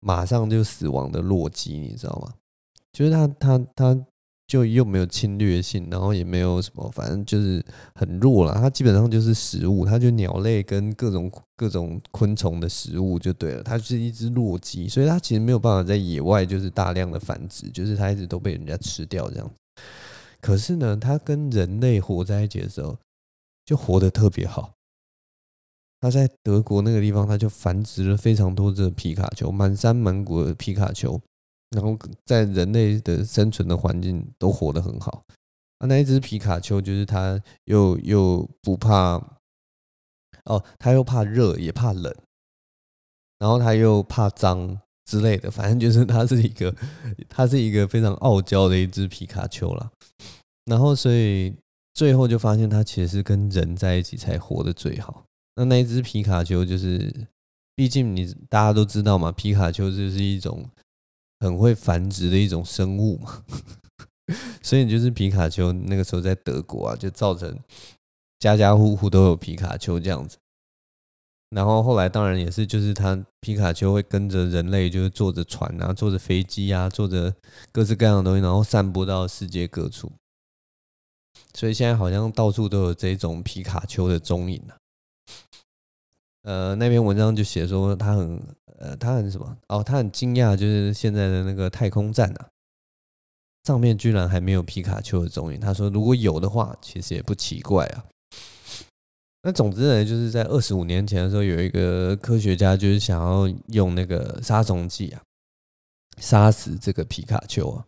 [0.00, 2.34] 马上就死亡的弱鸡，你知道吗？
[2.92, 4.06] 就是它它它。
[4.52, 8.52] 就又没有侵略性，然后也没有什么，反正就是很弱了。
[8.52, 13.62] 它基本上就是食物，它就鸟类跟各种各种昆虫的食物就对了。
[13.62, 19.50] 它是一只弱鸡，所以它其实没有办法在野外就是大量的繁殖，就是它一直都被人家吃掉这样。
[20.42, 22.98] 可是呢，它跟人类活在一起的时候，
[23.64, 24.74] 就活得特别好。
[26.02, 31.18] 它在德国那个地方，它就繁殖了非常多只皮卡丘，满山满谷的皮卡丘。
[31.74, 35.24] 然后在人类的生存的环境都活得很好，
[35.78, 39.14] 啊，那一只皮卡丘就是它又又不怕，
[40.44, 42.14] 哦，它又怕热也怕冷，
[43.38, 46.76] 然后它又怕脏之类的，反正就是它是一个
[47.26, 49.90] 它是一个非常傲娇的一只皮卡丘了。
[50.66, 51.54] 然后所以
[51.94, 55.24] 最后就发现它其实是跟人在一起才活得最好。
[55.56, 57.26] 那那一只皮卡丘就是，
[57.74, 60.68] 毕竟你大家都知道嘛，皮卡丘就是一种。
[61.42, 63.42] 很会繁殖的一种生物嘛，
[64.62, 67.58] 所以就是皮卡丘那个时候在德国啊，就造成
[68.38, 70.38] 家家户户都有皮卡丘这样子。
[71.50, 77.34] 然后后来当然也是，就是他皮卡丘会跟着人类，就是坐着船啊，坐着飞机啊，坐着
[77.72, 80.12] 各式各样的东西，然后散布到世界各处。
[81.54, 84.78] 所以现在好像到处都有这种皮卡丘的踪影啊。
[86.44, 88.40] 呃，那篇文章就写说他很
[88.82, 89.56] 呃，他很什么？
[89.68, 92.48] 哦，他很惊讶，就是现在的那个太空站啊，
[93.64, 95.60] 上面居然还没有皮卡丘的踪影。
[95.60, 98.04] 他说如果有的话，其实也不奇怪啊。
[99.44, 105.22] 那总之呢，就是在二十五年前的时候，有一个科学家就是想要用那个杀虫剂啊，
[106.18, 107.86] 杀死这个皮卡丘啊。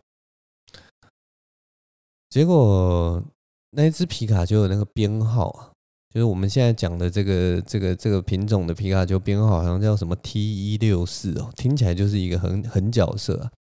[2.29, 3.23] 结果
[3.71, 5.71] 那一只皮卡丘的那个编号啊，
[6.15, 13.51] 就是我们现在讲的这个这个这个品种的皮卡丘编号，好像叫什么 T 一六四哦，听起来就是一个很很角色啊。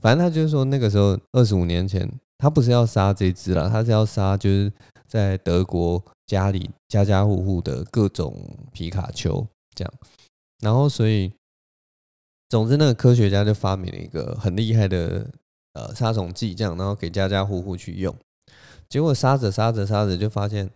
[0.00, 4.72] 反正他就是说，那个时候二十五年前，他不是要杀这只啦，他是要杀就是
[5.06, 6.02] 在德国。
[6.28, 8.36] 家里家家户户的各种
[8.70, 9.94] 皮卡丘，这样，
[10.60, 11.32] 然后所以，
[12.50, 15.26] 总之那个科学家就发明了一个很厉害的
[15.72, 18.14] 呃杀虫剂，这样，然后给家家户户去用，
[18.90, 20.68] 结果杀着杀着杀着就发现，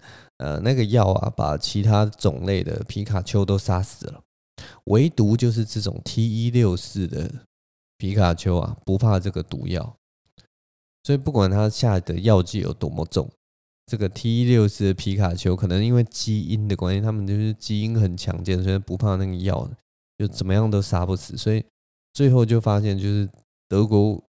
[0.42, 4.20] 呃那个药啊把其他种类的皮卡丘都杀死了，
[4.86, 7.30] 唯独就是这种 T 一六四的
[7.96, 9.96] 皮卡丘啊不怕这个毒药，
[11.04, 13.30] 所以不管它下的药剂有多么重。
[13.86, 19.68] 这个 T 一六四的皮卡丘，可能因为基因的关系，他们就是基因很强健，所以不怕那个药，
[20.18, 21.36] 就怎么样都杀不死。
[21.36, 21.64] 所以
[22.12, 23.28] 最后就发现，就是
[23.68, 24.22] 德国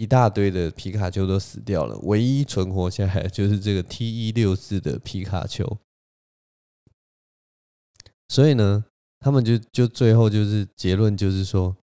[0.00, 5.76] 一大堆的皮卡丘都死掉了，唯一存活下来就是这个 T 一六四的皮卡丘。
[8.28, 8.86] 所以呢，
[9.18, 11.76] 他们就就最后就是结论就是说，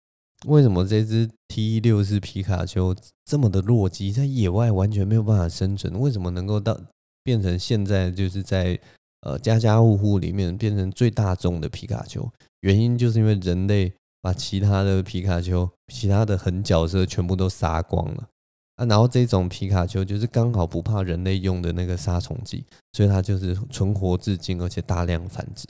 [0.46, 6.00] 为什么这只 T 一六四皮卡丘这么的弱鸡，在野外完全没有办法生存？
[6.00, 6.80] 为什么能够到？
[7.22, 8.80] 变成现在就是在
[9.20, 12.26] 呃家家户户里面变成最大众的皮卡丘，
[12.60, 13.92] 原因就是因为人类
[14.26, 18.28] 把其他的皮卡丘、其他的狠角色全部都杀光了
[18.74, 25.68] 啊，然后这种皮卡丘就是刚好不怕人类用的那个杀虫剂，所以它就是存活至今，而且大量繁殖。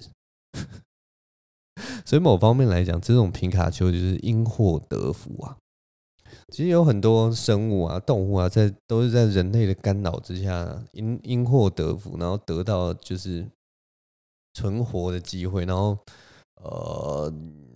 [2.07, 5.59] 所以某方面来讲，这种皮卡丘就是因祸得福啊。
[6.49, 13.47] 其实有很多生物啊、动物啊，在都是在人类的干扰之下，因因祸得福，然后得到就是
[14.55, 15.99] 存活的机会，然后
[16.63, 17.31] 呃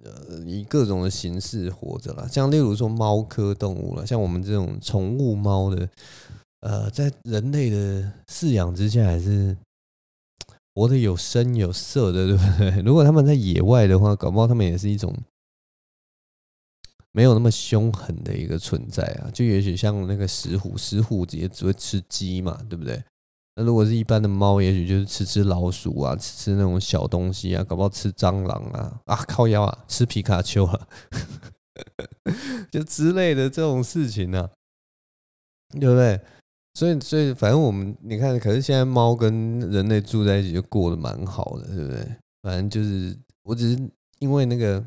[0.05, 2.27] 呃以各种的形式活着啦。
[2.27, 5.89] 像例如说猫科动物了，像我们这种宠物猫的，
[6.61, 9.57] 呃，在人类的饲养之下，还是
[10.75, 12.83] 活得有声有色的，对不对？
[12.85, 15.15] 如果他们在野外的话，搞不好他们也是一种。
[17.13, 23.03] 没有那么凶狠的一个存在啊，就也许像那个石虎，石虎也只会吃鸡嘛，对不对？
[23.61, 30.88] 如果是一般的猫，也许就是吃吃老鼠啊，吃吃那种小东西啊，搞不好吃蟑螂啊，啊靠腰啊，吃皮卡丘啊，
[32.70, 34.51] 就之类的这种事情呢、啊，
[35.79, 36.20] 对不对？
[36.75, 42.07] 所以，所以反正我们你看，可是现在猫跟人类住在一起就过得蛮好的，对不对？
[42.42, 44.85] 反正就是，我只是因为那个。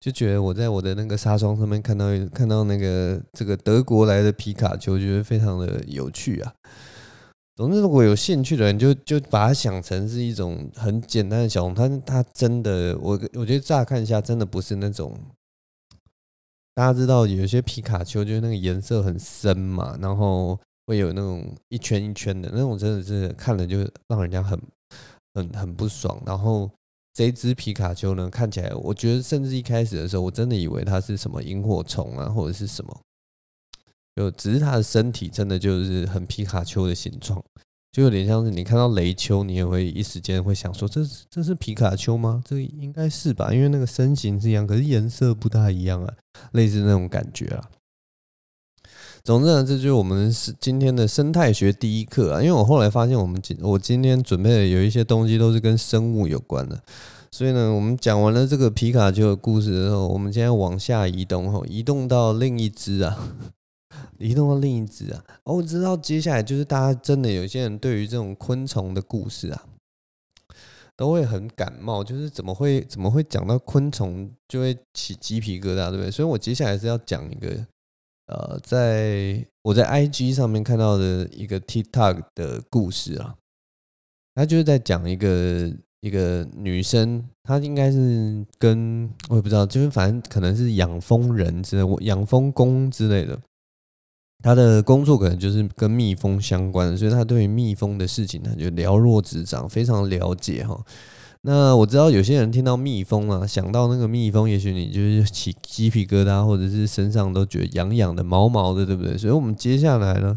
[0.00, 6.54] 就觉得我在我的那个纱窗上面看到看到那个这个德国来的皮卡丘，觉得非常的有趣啊。
[7.58, 11.74] 总之，如果有兴趣的人就，就把它想成是一种很简单的小熊。
[11.74, 15.12] 它它真的，我我觉得乍看一下，真的不是那种
[16.72, 24.56] 大家知道有些皮卡丘就是那个颜色很深嘛，然后会有那种一圈一圈的那种，真的是看了就让人家很
[25.34, 26.70] 很很不爽，然后。
[27.14, 33.00] 这只皮卡丘呢，看起来我觉得，甚至一开始的时候，我真的以为它是什么萤火虫啊，或者是什么，
[34.18, 37.40] 就只是它的身体真的就是很皮卡丘的形状，
[37.92, 42.42] 就有点像是你看到雷丘，你也会一时间会想说，这是这是皮卡丘吗？
[42.44, 46.12] 这应该是吧，因为那个身形是一样，可是颜色不太一样啊，
[46.50, 47.62] 类似那种感觉啊。
[49.22, 52.42] 总之呢，这就是我们是今天的生态学第一课啊。
[52.42, 56.82] 因为我后来发现，我们今我今天准备的有一些东西都是跟生物有关的，
[57.30, 63.16] 所以呢，我们讲完了这个皮卡丘的故事之后，我们现在往下移动哈，移动到另一只啊，
[64.18, 65.24] 移动到另一只啊。
[65.44, 69.66] 哦，我知道接下来就是大家真的有些人对于这种昆虫的故事啊，
[70.96, 76.10] 都会很感冒，就是怎么会怎么会讲到昆虫就会起鸡皮疙瘩，对不对？
[76.10, 77.66] 所以我接下来是要讲一个。
[78.30, 83.34] 呃，在我在 IG 上面看到的一个 TikTok 的故事啊，
[84.34, 93.40] 他就是在讲一个一个女生，她应该是跟我也不知道，就是反正可能是养蜂人之类，养蜂工之类的。
[94.42, 100.80] 他的工作可能就是跟蜜蜂相关，所以他对于蜜蜂的事情呢就了若指掌，非常了解哈。
[101.42, 109.16] 那我知道有些人听到蜜蜂啊，想到那个蜜蜂，也许你就是起鸡皮疙瘩，或者是身上都觉得痒痒的、毛毛的，对不对？
[109.16, 110.36] 所以我们接下来呢，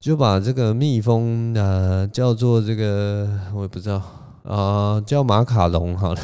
[0.00, 4.02] 就把这个蜜蜂呃叫做这个，我也不知道
[4.44, 6.20] 啊、叫马卡龙好了。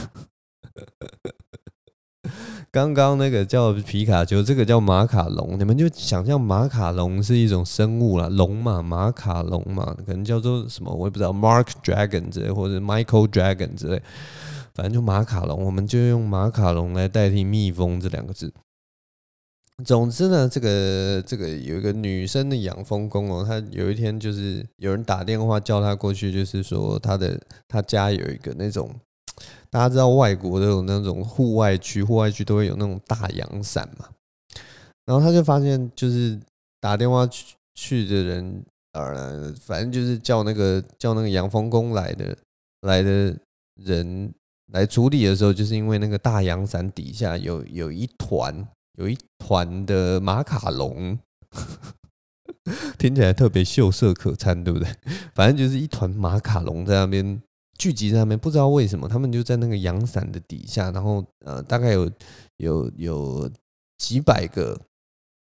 [2.72, 14.00] 刚刚那个叫皮卡丘，这个叫马卡龙，你们就想象马卡龙是一种生物啦，龙嘛，马卡龙嘛，可能叫做什么，我也不知道，Mark Dragon 之类，或者 Michael Dragon 之类，
[14.72, 18.52] 反正就马卡龙，我们就用马卡龙来代替蜜蜂这两个字。
[19.84, 28.94] 总之呢，这个这个有一个女生的养蜂工哦，她有一天就是有人打电话叫她过去，就是说她的她家有一个那种。
[29.70, 34.08] 大家知道外国都有那种户外区，户外区都会有那种大阳伞嘛。
[35.06, 36.38] 然后他就发现，就是
[36.80, 42.36] 打电话去去的人，呃，反正就是叫那个叫那个养蜂工来的
[42.82, 43.36] 来的
[43.76, 44.34] 人
[44.72, 48.66] 来处理的时候，就是因为那个大阳伞底下有有一团
[48.98, 51.16] 有一团的马卡龙，
[52.98, 54.88] 听起来特别秀色可餐，对不对？
[55.32, 57.40] 反正就是一团马卡龙在那边。
[57.80, 62.10] 聚集在那边，不知道为什么，他们就在那个阳伞的底下，然后呃，大概有
[62.58, 63.50] 有有
[63.96, 64.78] 几百个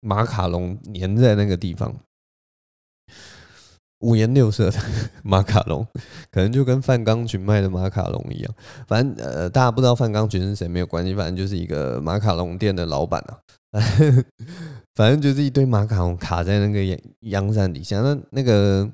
[0.02, 1.92] 马卡龙粘在那个地方，
[4.02, 4.80] 五颜六色的
[5.24, 5.84] 马卡龙，
[6.30, 8.54] 可能就跟范钢群卖的马卡龙一样。
[8.88, 13.40] 反正呃，大家不知道范钢群是谁没有关系，反正就是一个马卡龙店的老板啊。
[14.94, 18.88] 反正就是一堆马卡龙卡在那个阳阳伞底下，那那个。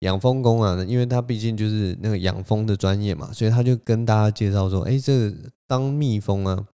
[0.00, 5.36] 养蜂工啊，因为他毕竟就是那个养蜂的专业嘛，所以他就跟大家介绍说：“哎，这个
[5.66, 6.66] 当蜜蜂啊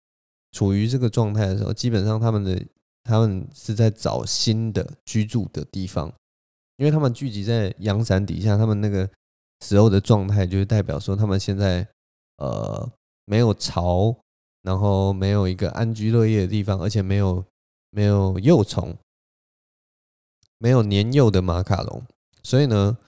[0.52, 2.62] 处于这个状态的时候，基本上他们的
[3.02, 6.12] 他们是在找新的居住的地方，
[6.76, 9.08] 因为他们聚集在阳伞底下，他们那个
[9.64, 11.88] 时候的状态就是代表说他们现在
[12.36, 12.86] 呃
[13.24, 14.14] 没有巢，
[14.60, 17.42] 然后没有一个安居乐业的地方，而且没有
[17.88, 18.94] 没有幼虫，
[20.58, 22.02] 没有年幼的马卡龙，
[22.42, 22.98] 所以呢。”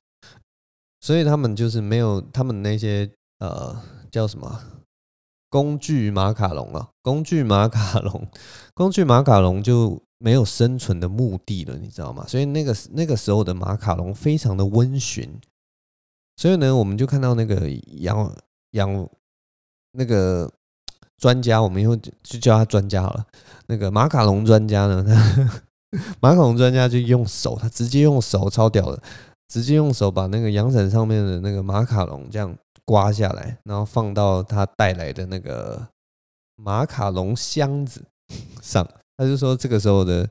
[1.06, 3.80] 所以他们就是没有他们那些呃
[4.10, 4.60] 叫什么
[5.48, 8.26] 工具马卡龙啊，工具马卡龙，
[8.74, 12.24] 工具马卡龙就没有生存的目的了，你知道吗？
[12.26, 15.30] 所以那个那个时候的马卡龙非常的温驯，
[16.36, 18.36] 所以呢，我们就看到那个养
[18.72, 19.08] 养
[19.92, 20.52] 那个
[21.18, 23.24] 专家，我们以后就叫他专家好了。
[23.68, 25.06] 那个马卡龙专家呢，
[26.18, 29.00] 马卡龙专家就用手，他直接用手超屌的。
[29.48, 35.86] 直接用手把那个阳伞上面的那个马卡龙这样刮下来，然后放到他带来的那个
[36.56, 38.04] 马卡龙箱子
[38.62, 38.86] 上。
[39.16, 40.28] 他就说这个时候的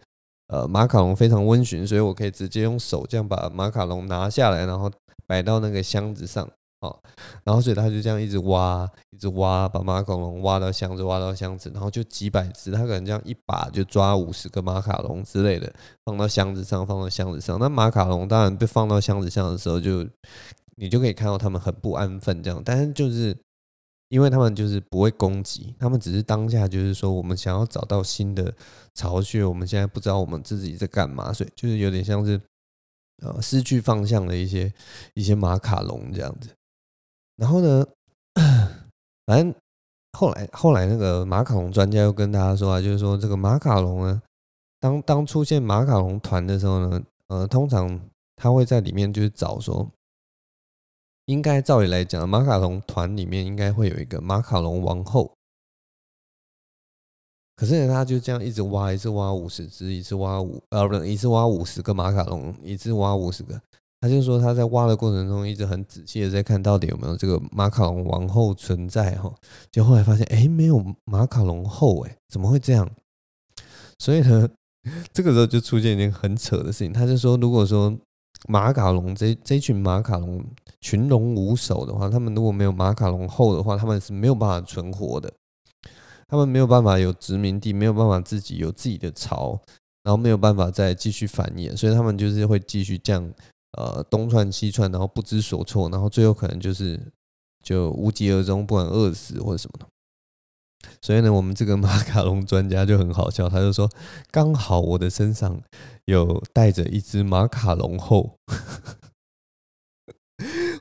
[0.47, 4.91] 呃马卡龙非常温驯，所以我可以直接用手这样把马卡龙拿下来，然后
[5.25, 6.47] 摆到那个箱子上。
[6.81, 7.01] 哦
[7.43, 15.73] 然后所以他就这样一直挖，一直挖，把马卡龙挖到箱子，挖到箱子，然后就几百只，他可能这样一把就抓五十个马卡龙之类的，
[16.03, 17.57] 放到箱子上，放到箱子上。
[17.59, 20.09] 那马卡龙当然被放到箱子上的时候就，就
[20.75, 23.35] 你就可以看到他们很不安分这样，但是就是
[24.09, 28.53] 因为他们就是不会攻击，他们只是当下就是说我们想要找到新的
[28.93, 32.39] 巢穴，我们现在不知道我们自己在干嘛，所以就是有点像是
[33.23, 34.71] 呃失去方向的一些
[35.13, 36.49] 一些马卡龙这样子。
[37.37, 37.85] 然后呢，
[39.25, 39.53] 反正
[40.17, 44.21] 后来后来那个马卡龙专家又跟大家说啊，就是说这个马卡龙呢，
[44.79, 47.99] 当当出现马卡龙团的时候呢，呃，通常
[48.35, 49.89] 他会在里面就是找说，
[51.25, 55.31] 应该照理来讲，马卡龙团里面应该会有一个马卡龙王后。
[57.57, 63.61] 可是呢，他就这样一直挖，一次挖五十只，一次挖五呃，不，一次挖五十个马卡龙，一次挖五十个。
[64.05, 69.33] 他就说他在挖的过程中一直很仔细的在看到底有没有这个马卡龙王后存在哈，
[69.71, 72.87] 就后来发现哎，没有马卡龙后哎，怎么会这样？
[73.97, 74.47] 所以呢，
[75.11, 76.93] 这个时候就出现一件很扯的事情。
[76.93, 77.97] 他就说，如果说
[78.47, 80.45] 马卡龙这这群马卡龙
[80.81, 85.33] 群龙无首的话，他们如果没有马卡龙后的话，他们是没有办法存活的，
[86.27, 89.59] 他们没有办法有殖民地，没有办法自己有自己的巢，
[90.03, 93.33] 然后没有办法再继续繁衍，所以他们就是会继续这样。
[93.77, 96.99] 呃，东窜西窜，然后不知所措，然后最后可能就是
[97.63, 99.85] 就无疾而终，不管饿死或者什么的。
[101.01, 103.89] 所以呢，我们这个马卡龙专家就很好笑，他就说
[104.29, 105.59] ：“刚好我的身上
[106.05, 108.37] 有带着一只马卡龙后。”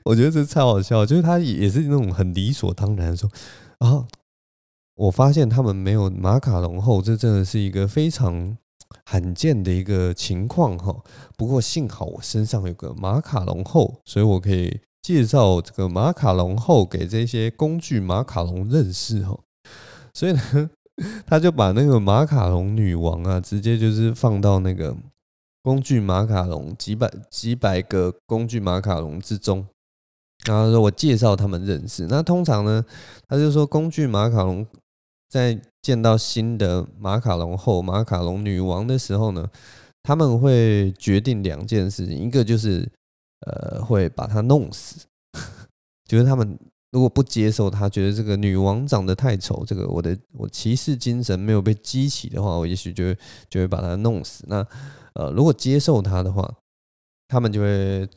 [0.05, 3.31] 我觉得这超好笑，就是他也是那种很理所当然说
[3.81, 4.07] ：“啊，
[4.95, 8.59] 我发现他们没有马卡龙后，这真的是一个非常
[9.05, 10.95] 罕见的一个情况哈。
[11.37, 19.39] 不过幸好我身上有个马卡龙后，所以我可以介绍这个马卡龙后给这些工具马卡龙认识哈。
[20.13, 20.71] 所以呢，
[21.27, 24.97] 他就把那个马卡龙女王啊，直接就是放到那个
[25.63, 29.67] 工具马卡龙几百几百个工具马卡龙之中，
[30.47, 32.07] 然后说我介绍他们认识。
[32.09, 32.85] 那通常呢，
[33.29, 34.67] 他就说工具马卡龙。
[35.35, 39.51] 在见到新的马卡龙后，马卡龙女王的时候呢，
[40.05, 42.89] 他们会决定两件事情，一个就是
[43.41, 45.05] 呃会把她弄死，
[46.07, 46.57] 就是他们
[46.93, 53.19] 如果不接受她，觉得这个女王长得太丑，这个我的我骑士精神没有被激起的话，我也许就会
[53.51, 54.45] 就会把她弄死。
[54.47, 54.65] 那
[55.15, 56.49] 呃如果接受她的话，
[57.27, 58.09] 他们就会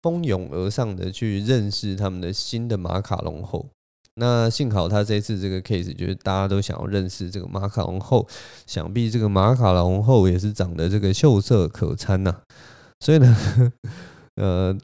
[0.00, 3.68] 蜂拥而上的去认识他们的新的马卡龙后。
[4.16, 8.24] 那幸好他这次这个 case 就是大家都想要认识这个马卡龙后，
[8.64, 12.42] 想必这个马卡龙后也是长得这个秀色可餐呐，
[13.00, 13.36] 所以呢，
[14.40, 14.78] 呃，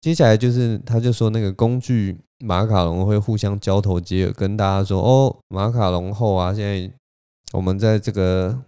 [0.00, 6.92] 接下来就是他就说那个工具马卡龙会互相交头接耳，跟大家说哦，马卡龙后啊，现在
[7.52, 8.62] 我们在这个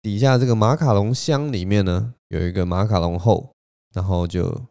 [0.00, 3.50] 底下这个马卡龙箱里面呢，有一个马卡龙后，
[3.92, 4.62] 然后就。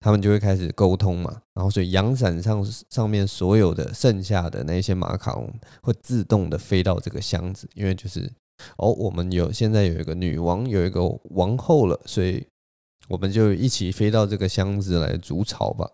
[0.00, 8.32] 他们就会开始沟通嘛，然后所以阳伞上上面所有的剩下的那些马卡龙会自动的飞到这个箱子，因为就是
[8.78, 12.46] 哦，我们有现在有一个女王，有一个王后了，所以
[13.08, 15.90] 我们就一起飞到这个箱子来筑巢吧。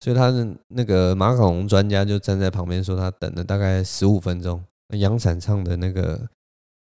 [0.00, 4.64] 所以他的那个马卡龙专家就站在旁边说，他等了大概十五分钟，
[4.96, 6.28] 阳伞上的那个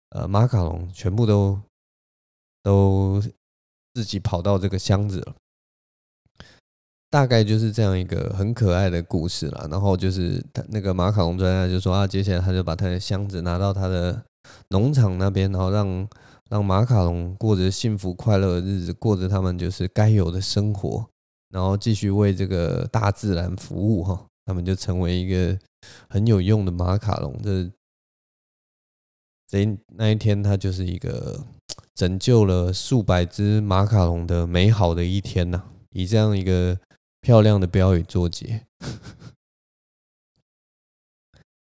[0.10, 1.60] 呃马卡龙全部都
[2.64, 3.22] 都
[3.94, 5.36] 自己跑到这个箱子了。
[7.10, 9.68] 大概就是这样一个很可爱的故事了。
[9.70, 14.24] 然后就是他那个马卡龙专家就说啊，接下来他就把他的箱子拿到他的
[14.70, 16.08] 农场那边，然后让
[16.50, 21.04] 让马卡龙过着幸福快乐的日子，过着他们就是该有的生活，
[21.50, 24.26] 然后继续为这个大自然服务哈。
[24.46, 25.58] 他们就成为一个
[26.10, 27.36] 很有用的马卡龙。
[27.44, 27.72] 这
[29.48, 31.40] 这那一天，他就是一个
[31.96, 35.64] 拯救了数百只马卡龙的美好的一天呐。
[35.92, 36.78] 以这样一个。
[37.22, 38.66] 漂亮的标语作结。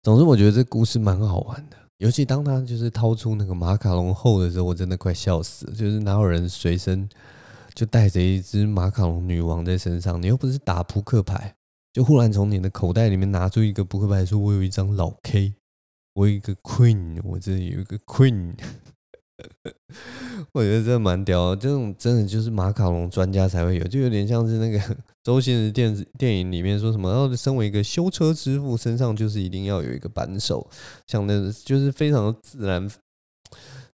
[0.02, 5.72] 总之，我觉得这故事蛮好玩的，尤其当他就是掏出那个马卡龙后的时候，我真的快笑死了。
[5.72, 7.08] 就是哪有人随身
[7.74, 10.20] 就带着一只马卡龙女王在身上？
[10.20, 11.54] 你又不是打扑克牌，
[11.92, 15.54] 就忽然从你的口袋里面拿出一个扑克牌，说我有一张老 K，
[16.14, 18.54] 我有一个 Queen，我这里有一个 Queen。
[20.52, 30.68] 我觉得这蛮屌，这种真的就是马卡龙专家才会有，就有点像是那个 周星驰电视电影里面说什么，然后身为一个修车之父，身上就是一定要有一个扳手，
[31.06, 32.90] 像那就是非常自然，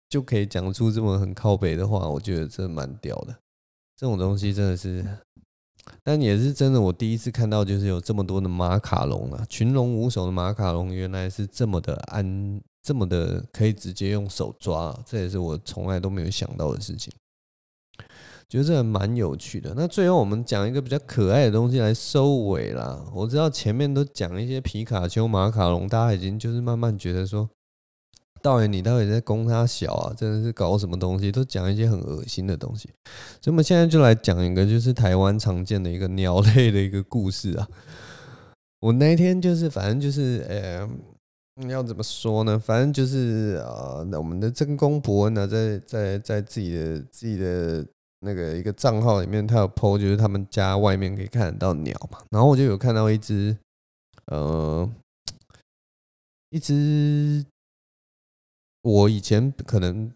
[0.10, 3.36] 就可以讲出这么很靠北的话，我觉得这蛮屌的。
[3.98, 5.06] 这种东西真的是，
[6.04, 12.62] 但也是真的，我第一次看到就是有这么多的马卡龙啊，群龙无首的马卡龙，原来是这么的安。
[12.86, 17.12] 这么的可以直接用手抓，这也是我从来都没有想到的事情，
[18.48, 19.74] 觉得这蛮有趣的。
[19.76, 23.04] 那最后我们讲一个比较可爱的东西来收尾啦。
[23.12, 27.50] 我知道前面都讲一些皮卡丘、马卡龙，大家已经就是慢慢觉得说，
[28.40, 30.14] 导演你到底在供他小啊？
[30.16, 31.32] 真的是搞什么东西？
[31.32, 32.88] 都讲一些很恶心的东西。
[33.42, 37.68] 所以我们现在就来讲一个，就是台湾常见的一个鸟类的一个故事啊。
[38.80, 40.88] 我那天就是，反正就是，呃。
[41.56, 42.60] 你要怎么说呢？
[42.60, 47.86] 反正就是啊，那我们的真公伯恩呢，在在在自己的自己的
[48.20, 52.20] 那个一个账号里面，他有 po，就是他们家外面可以看得到鸟嘛。
[52.30, 53.58] 然后我就有看到一只，
[54.26, 54.90] 呃，
[56.50, 57.46] 一只
[58.82, 60.12] 我以前可能。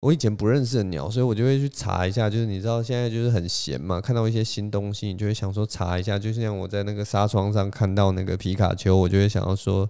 [0.00, 2.28] 我以前不认识的鸟，所以我就会去查一下。
[2.28, 6.18] 就是你知道现在就是很闲嘛，看到一些新东西，你就会想说查一下。
[6.18, 9.88] 就像我在那个纱窗上看到那个皮卡丘，我就会想要说，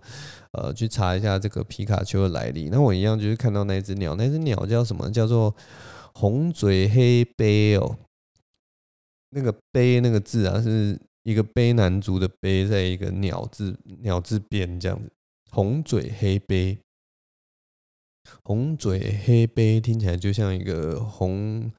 [0.53, 2.69] 呃，去查一下这个皮卡丘的来历。
[2.69, 5.11] 那我一样就是看到那只鸟，那只鸟叫什么？
[5.11, 5.55] 叫做
[6.15, 7.99] 红嘴黑背哦。
[9.31, 15.11] 那个背那个字啊，是一个背南族的背，在一个鸟字鸟字边这样子。
[15.51, 16.79] 红嘴黑鵯。
[18.43, 21.71] 红嘴黑杯听起来就像一个红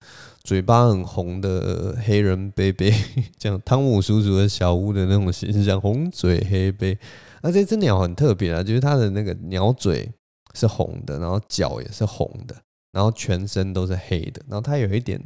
[0.43, 2.93] 嘴巴很红的黑人贝贝，
[3.39, 5.79] 像汤姆叔叔的小屋的那种形象。
[5.79, 6.97] 红嘴黑杯，
[7.41, 10.11] 那这只鸟很特别啊，就是它的那个鸟嘴
[10.53, 12.55] 是红的，然后脚也是红的，
[12.91, 15.21] 然后全身都是黑的，然后它有一点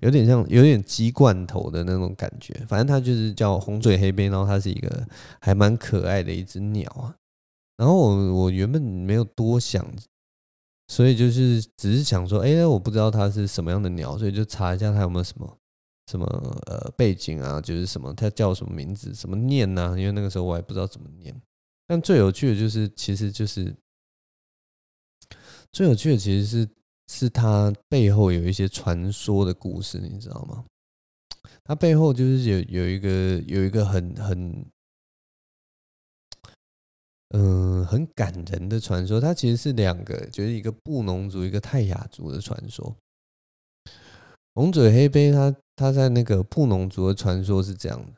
[0.00, 2.54] 有点像有点鸡冠头的那种感觉。
[2.68, 5.06] 反正它就是叫红嘴黑杯，然后它是一个
[5.40, 7.14] 还蛮可爱的一只鸟啊。
[7.78, 9.86] 然后我我原本没有多想。
[10.88, 15.58] 所以就是只是想说，哎，我不知道它是什么样的鸟，所以就查一下它有没有什么
[16.06, 16.26] 什么
[16.66, 21.34] 呃背景啊，就是什么它叫什么名字，什么念呐、因为那个时候我还不知道怎么念。
[21.86, 23.74] 但最有趣的就是，其实就是
[25.72, 26.68] 最有趣的，其实是
[27.08, 30.64] 是它背后有一些传说的故事，你知道吗？
[31.64, 33.10] 它背后就是有有一个
[33.46, 34.66] 有一个很很。
[37.30, 39.20] 嗯，很感人的传说。
[39.20, 42.96] 它其实是两个，就是一个布农族，一个泰雅族的传说。
[44.54, 48.12] 红嘴黑鵯，它它在那个布农族的传说是这样的，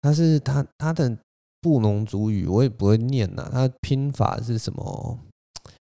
[0.00, 1.18] 它是它它的
[1.60, 3.48] 布农族语，我也不会念呐。
[3.52, 5.18] 它拼法是什么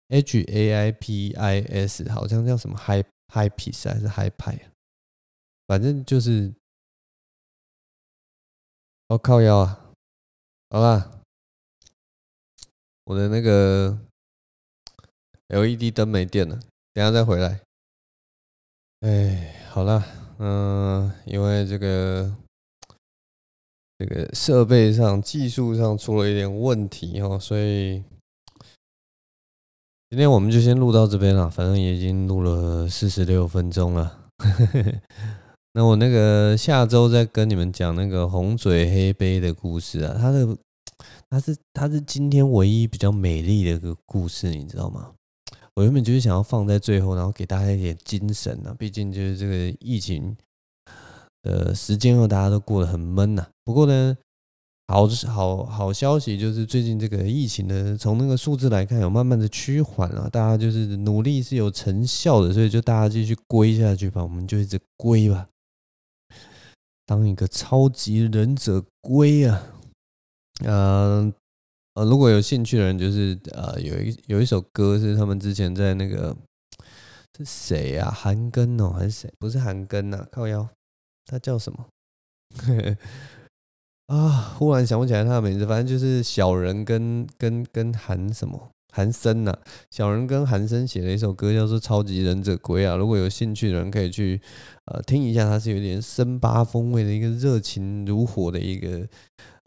[0.08, 4.60] ？H A I P I S，好像叫什么 Hi Hi-Pis 还是 Hi-Pi？
[5.66, 6.52] 反正就是，
[9.08, 9.92] 我靠腰啊！
[10.70, 11.19] 好吧。
[13.10, 13.98] 我的那个
[15.48, 16.54] LED 灯没电了，
[16.94, 17.60] 等下再回来。
[19.00, 20.04] 哎，好了，
[20.38, 22.32] 嗯，因为这个
[23.98, 28.00] 这个设备上、技术上出了一点问题哦，所以
[30.10, 31.50] 今天我们就先录到这边了。
[31.50, 34.20] 反正也已经录了四十六分钟了。
[35.74, 40.56] 那我那个下周再跟你们讲那个红嘴黑杯的故事啊，它的。
[41.30, 45.12] 它是它是今天唯一比较美丽的一个故事，你知道吗？
[45.76, 48.74] 我原本就是想要放在最后，然后给大家一点精神啊。
[48.76, 50.36] 毕竟就是这个疫情
[51.42, 53.46] 的时间后，大家都过得很闷呐。
[53.64, 54.16] 不过呢，
[54.88, 60.28] 好好好消息就是最近这个疫情呢从那个数字来看，有慢慢的趋缓了。
[60.28, 65.48] 大家就是努力是有成效的，所以就大家继续龟下去吧，我们就一直龟吧，
[67.06, 69.74] 当一个超级忍者龟啊！
[70.64, 71.32] 嗯
[71.94, 76.36] 呃，如果有兴趣的人，就是呃，有一有一首歌是他们之前在那个
[77.36, 78.10] 是谁啊？
[78.10, 79.32] 韩庚哦，还是谁？
[79.38, 80.68] 不是韩庚呐，靠腰，
[81.26, 81.86] 他叫什么？
[84.06, 85.66] 啊，忽然想不起来他的名字。
[85.66, 88.70] 反正就是小人跟跟跟韩什么。
[88.92, 89.56] 韩森呐，
[89.88, 92.96] 小人跟韩森写了一首歌，叫做《超级忍者龟》啊。
[92.96, 94.40] 如果有兴趣的人，可以去
[94.86, 99.06] 呃听一下，它是有点森巴风味的一个热情如火的一个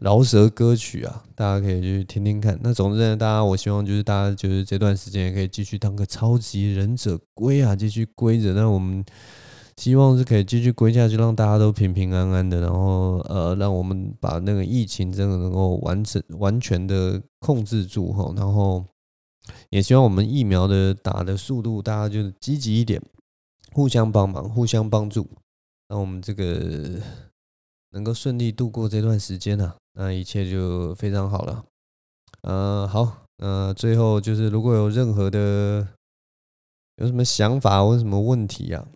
[0.04, 2.60] 饶舌歌曲啊，大家可以去听听看。
[2.62, 8.52] 那总之呢，大家我希望就是大家就是这段时间也可以继续当个超级忍者龟啊，继续龟着。
[8.52, 9.02] 那我们
[9.78, 18.84] 希望是可以继续龟下去，让大家都平平安安的，然后呃，让我们把那个疫情真的能够完整完全的控制住哈，然后。
[19.68, 22.98] 也希望我们疫苗的打的速度，大家就是积极一点，
[23.72, 25.28] 互相帮忙，互相帮助，
[25.86, 26.98] 让我们这个
[27.94, 31.64] 能够顺利度过这段时间呢，那一切就非常好了。
[32.42, 35.88] 呃，好，呃，最后就是如果有任何的
[36.96, 38.86] 有什么想法或什么问题啊，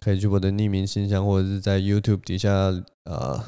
[0.00, 2.50] 可以去我的匿名信箱，或者是在 YouTube 底下
[3.04, 3.42] 呃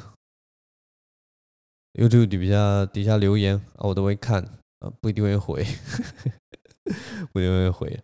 [1.93, 4.41] YouTube 底下底下留言啊，我都会看
[4.79, 5.65] 啊，不一定会回。
[7.31, 8.03] 不一定会回，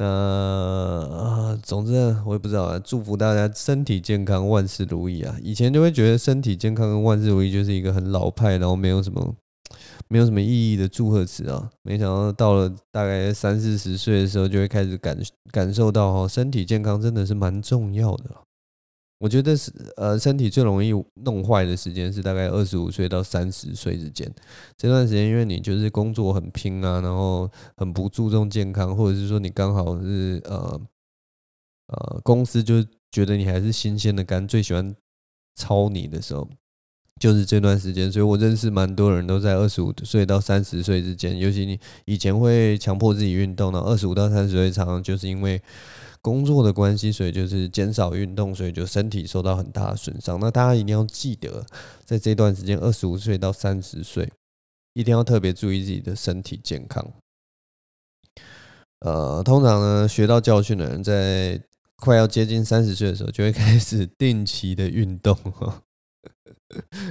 [0.00, 1.92] 那啊，总之
[2.24, 2.78] 我也不知道啊。
[2.78, 5.36] 祝福大家身体健康，万事如意啊！
[5.42, 9.34] 以前就会觉得身体健康跟万事如意就是一个很老派，然后没有什么
[10.06, 11.68] 没有什么意义的祝贺词啊。
[11.82, 15.18] 没想到到了大概三四十岁的时候，就会开始感
[15.50, 18.30] 感受到哦，身体健康真的是蛮重要的。
[19.18, 20.92] 我觉得是呃，身体最容易
[21.24, 24.32] 弄坏的时间是大概二十五岁到三十岁之间。
[24.76, 30.80] 这段时间，因为你就是工作很拼啊，然后很不注重健康，或者是说你刚好是呃
[31.88, 34.94] 呃，公司就觉得你还是新鲜的肝，最喜欢
[35.56, 36.48] 操你的时候，
[37.20, 38.12] 就是这段时间。
[38.12, 45.60] 所以我认识蛮多人都在二十五岁到三十岁之间，尤其你以前会强迫自己运动，然后二十五到三十岁常常就是因为。
[46.28, 50.38] 工作的关系，所以就是减少运动，所以就身体受到很大的损伤。
[50.38, 51.64] 那大家一定要记得，
[52.04, 54.30] 在这段时间，二十五岁到三十岁，
[54.92, 57.02] 一定要特别注意自己的身体健康。
[59.00, 61.58] 呃，通常呢，学到教训的人，在
[61.96, 65.34] 快要接近三十岁的时候，就会开始定期的运动。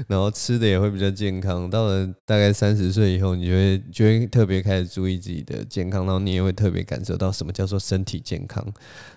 [0.08, 8.64] 然后吃的也会比较健康，到了大概三十岁以后，你就会就会特别开始注意自己的健康，然后你也会特别感受到什么叫做身体健康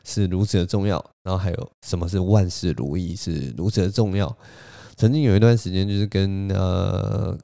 [0.05, 4.35] 是如此的重要，然后还有什么是万事如意是如此的重要。
[4.97, 7.37] 曾经有一段时间，就是跟呃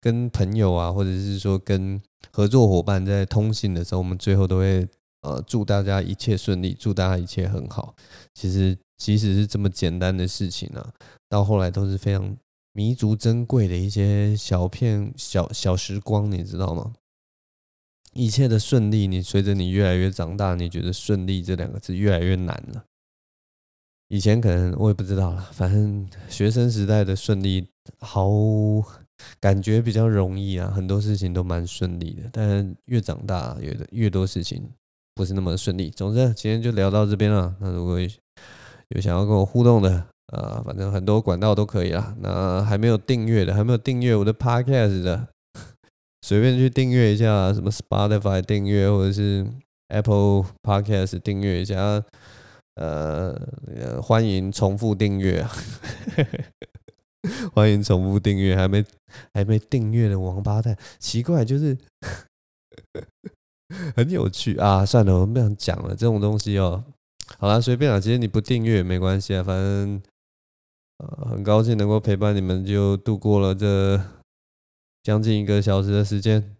[0.00, 2.00] 跟朋友啊，或者是说跟
[2.32, 4.86] 合作伙伴在通信的时候，我们最后都会
[5.22, 7.94] 呃祝大家一切顺利，祝大家一切很好。
[8.34, 10.92] 其实即使是这么简单的事情啊。
[11.28, 12.36] 到后来都是非常
[12.72, 16.92] 弥足珍贵的一些小片小小时光，你知道吗？
[18.12, 22.84] 一切的顺利，你随着你越来越长大，你觉得“顺利”这两个字越来越难了。
[24.06, 27.66] 以前可能我也不知道了，反正学生时代的顺利
[27.98, 28.30] 好
[29.40, 32.30] 感觉比较容易啊，很多事情都蛮顺利的。
[32.32, 34.70] 但越长大，越越多事情
[35.14, 35.90] 不是那么顺利。
[35.90, 37.56] 总之，今天就聊到这边了。
[37.58, 37.98] 那如果
[38.98, 42.14] 有想要跟我互动的啊，反正很多管道都可以啦。
[42.20, 45.28] 那还没有订阅的，还没有订阅我的 Podcast 的。
[46.22, 49.46] 随便去订阅一下，什么 Spotify 订阅，或者是
[49.88, 52.02] Apple Podcast 订阅一下，
[52.76, 53.38] 呃，
[54.02, 55.50] 欢迎重复订阅啊！
[57.54, 58.84] 欢迎重复订阅，还没
[59.34, 61.76] 还没订阅的王八蛋，奇怪，就是
[63.94, 64.84] 很有趣啊！
[64.84, 66.82] 算了，我们不想讲了，这种东西哦，
[67.38, 70.02] 好啦，随便啦，其实你不订阅也没关系啊，反正
[70.98, 74.00] 呃，很高兴能够陪伴你们，就度过了这。
[75.02, 76.56] 将近一个小时的时间，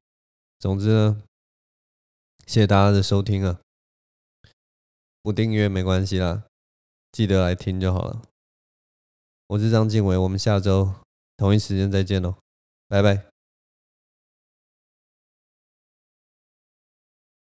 [0.59, 1.23] 总之呢，
[2.47, 3.59] 谢谢大家的收听啊！
[5.23, 6.45] 不订阅没关系啦，
[7.11, 8.21] 记得来听就好了。
[9.47, 10.93] 我是张晋唯，我们下周
[11.39, 12.35] 同一时间再见喽，
[12.87, 13.34] 拜拜。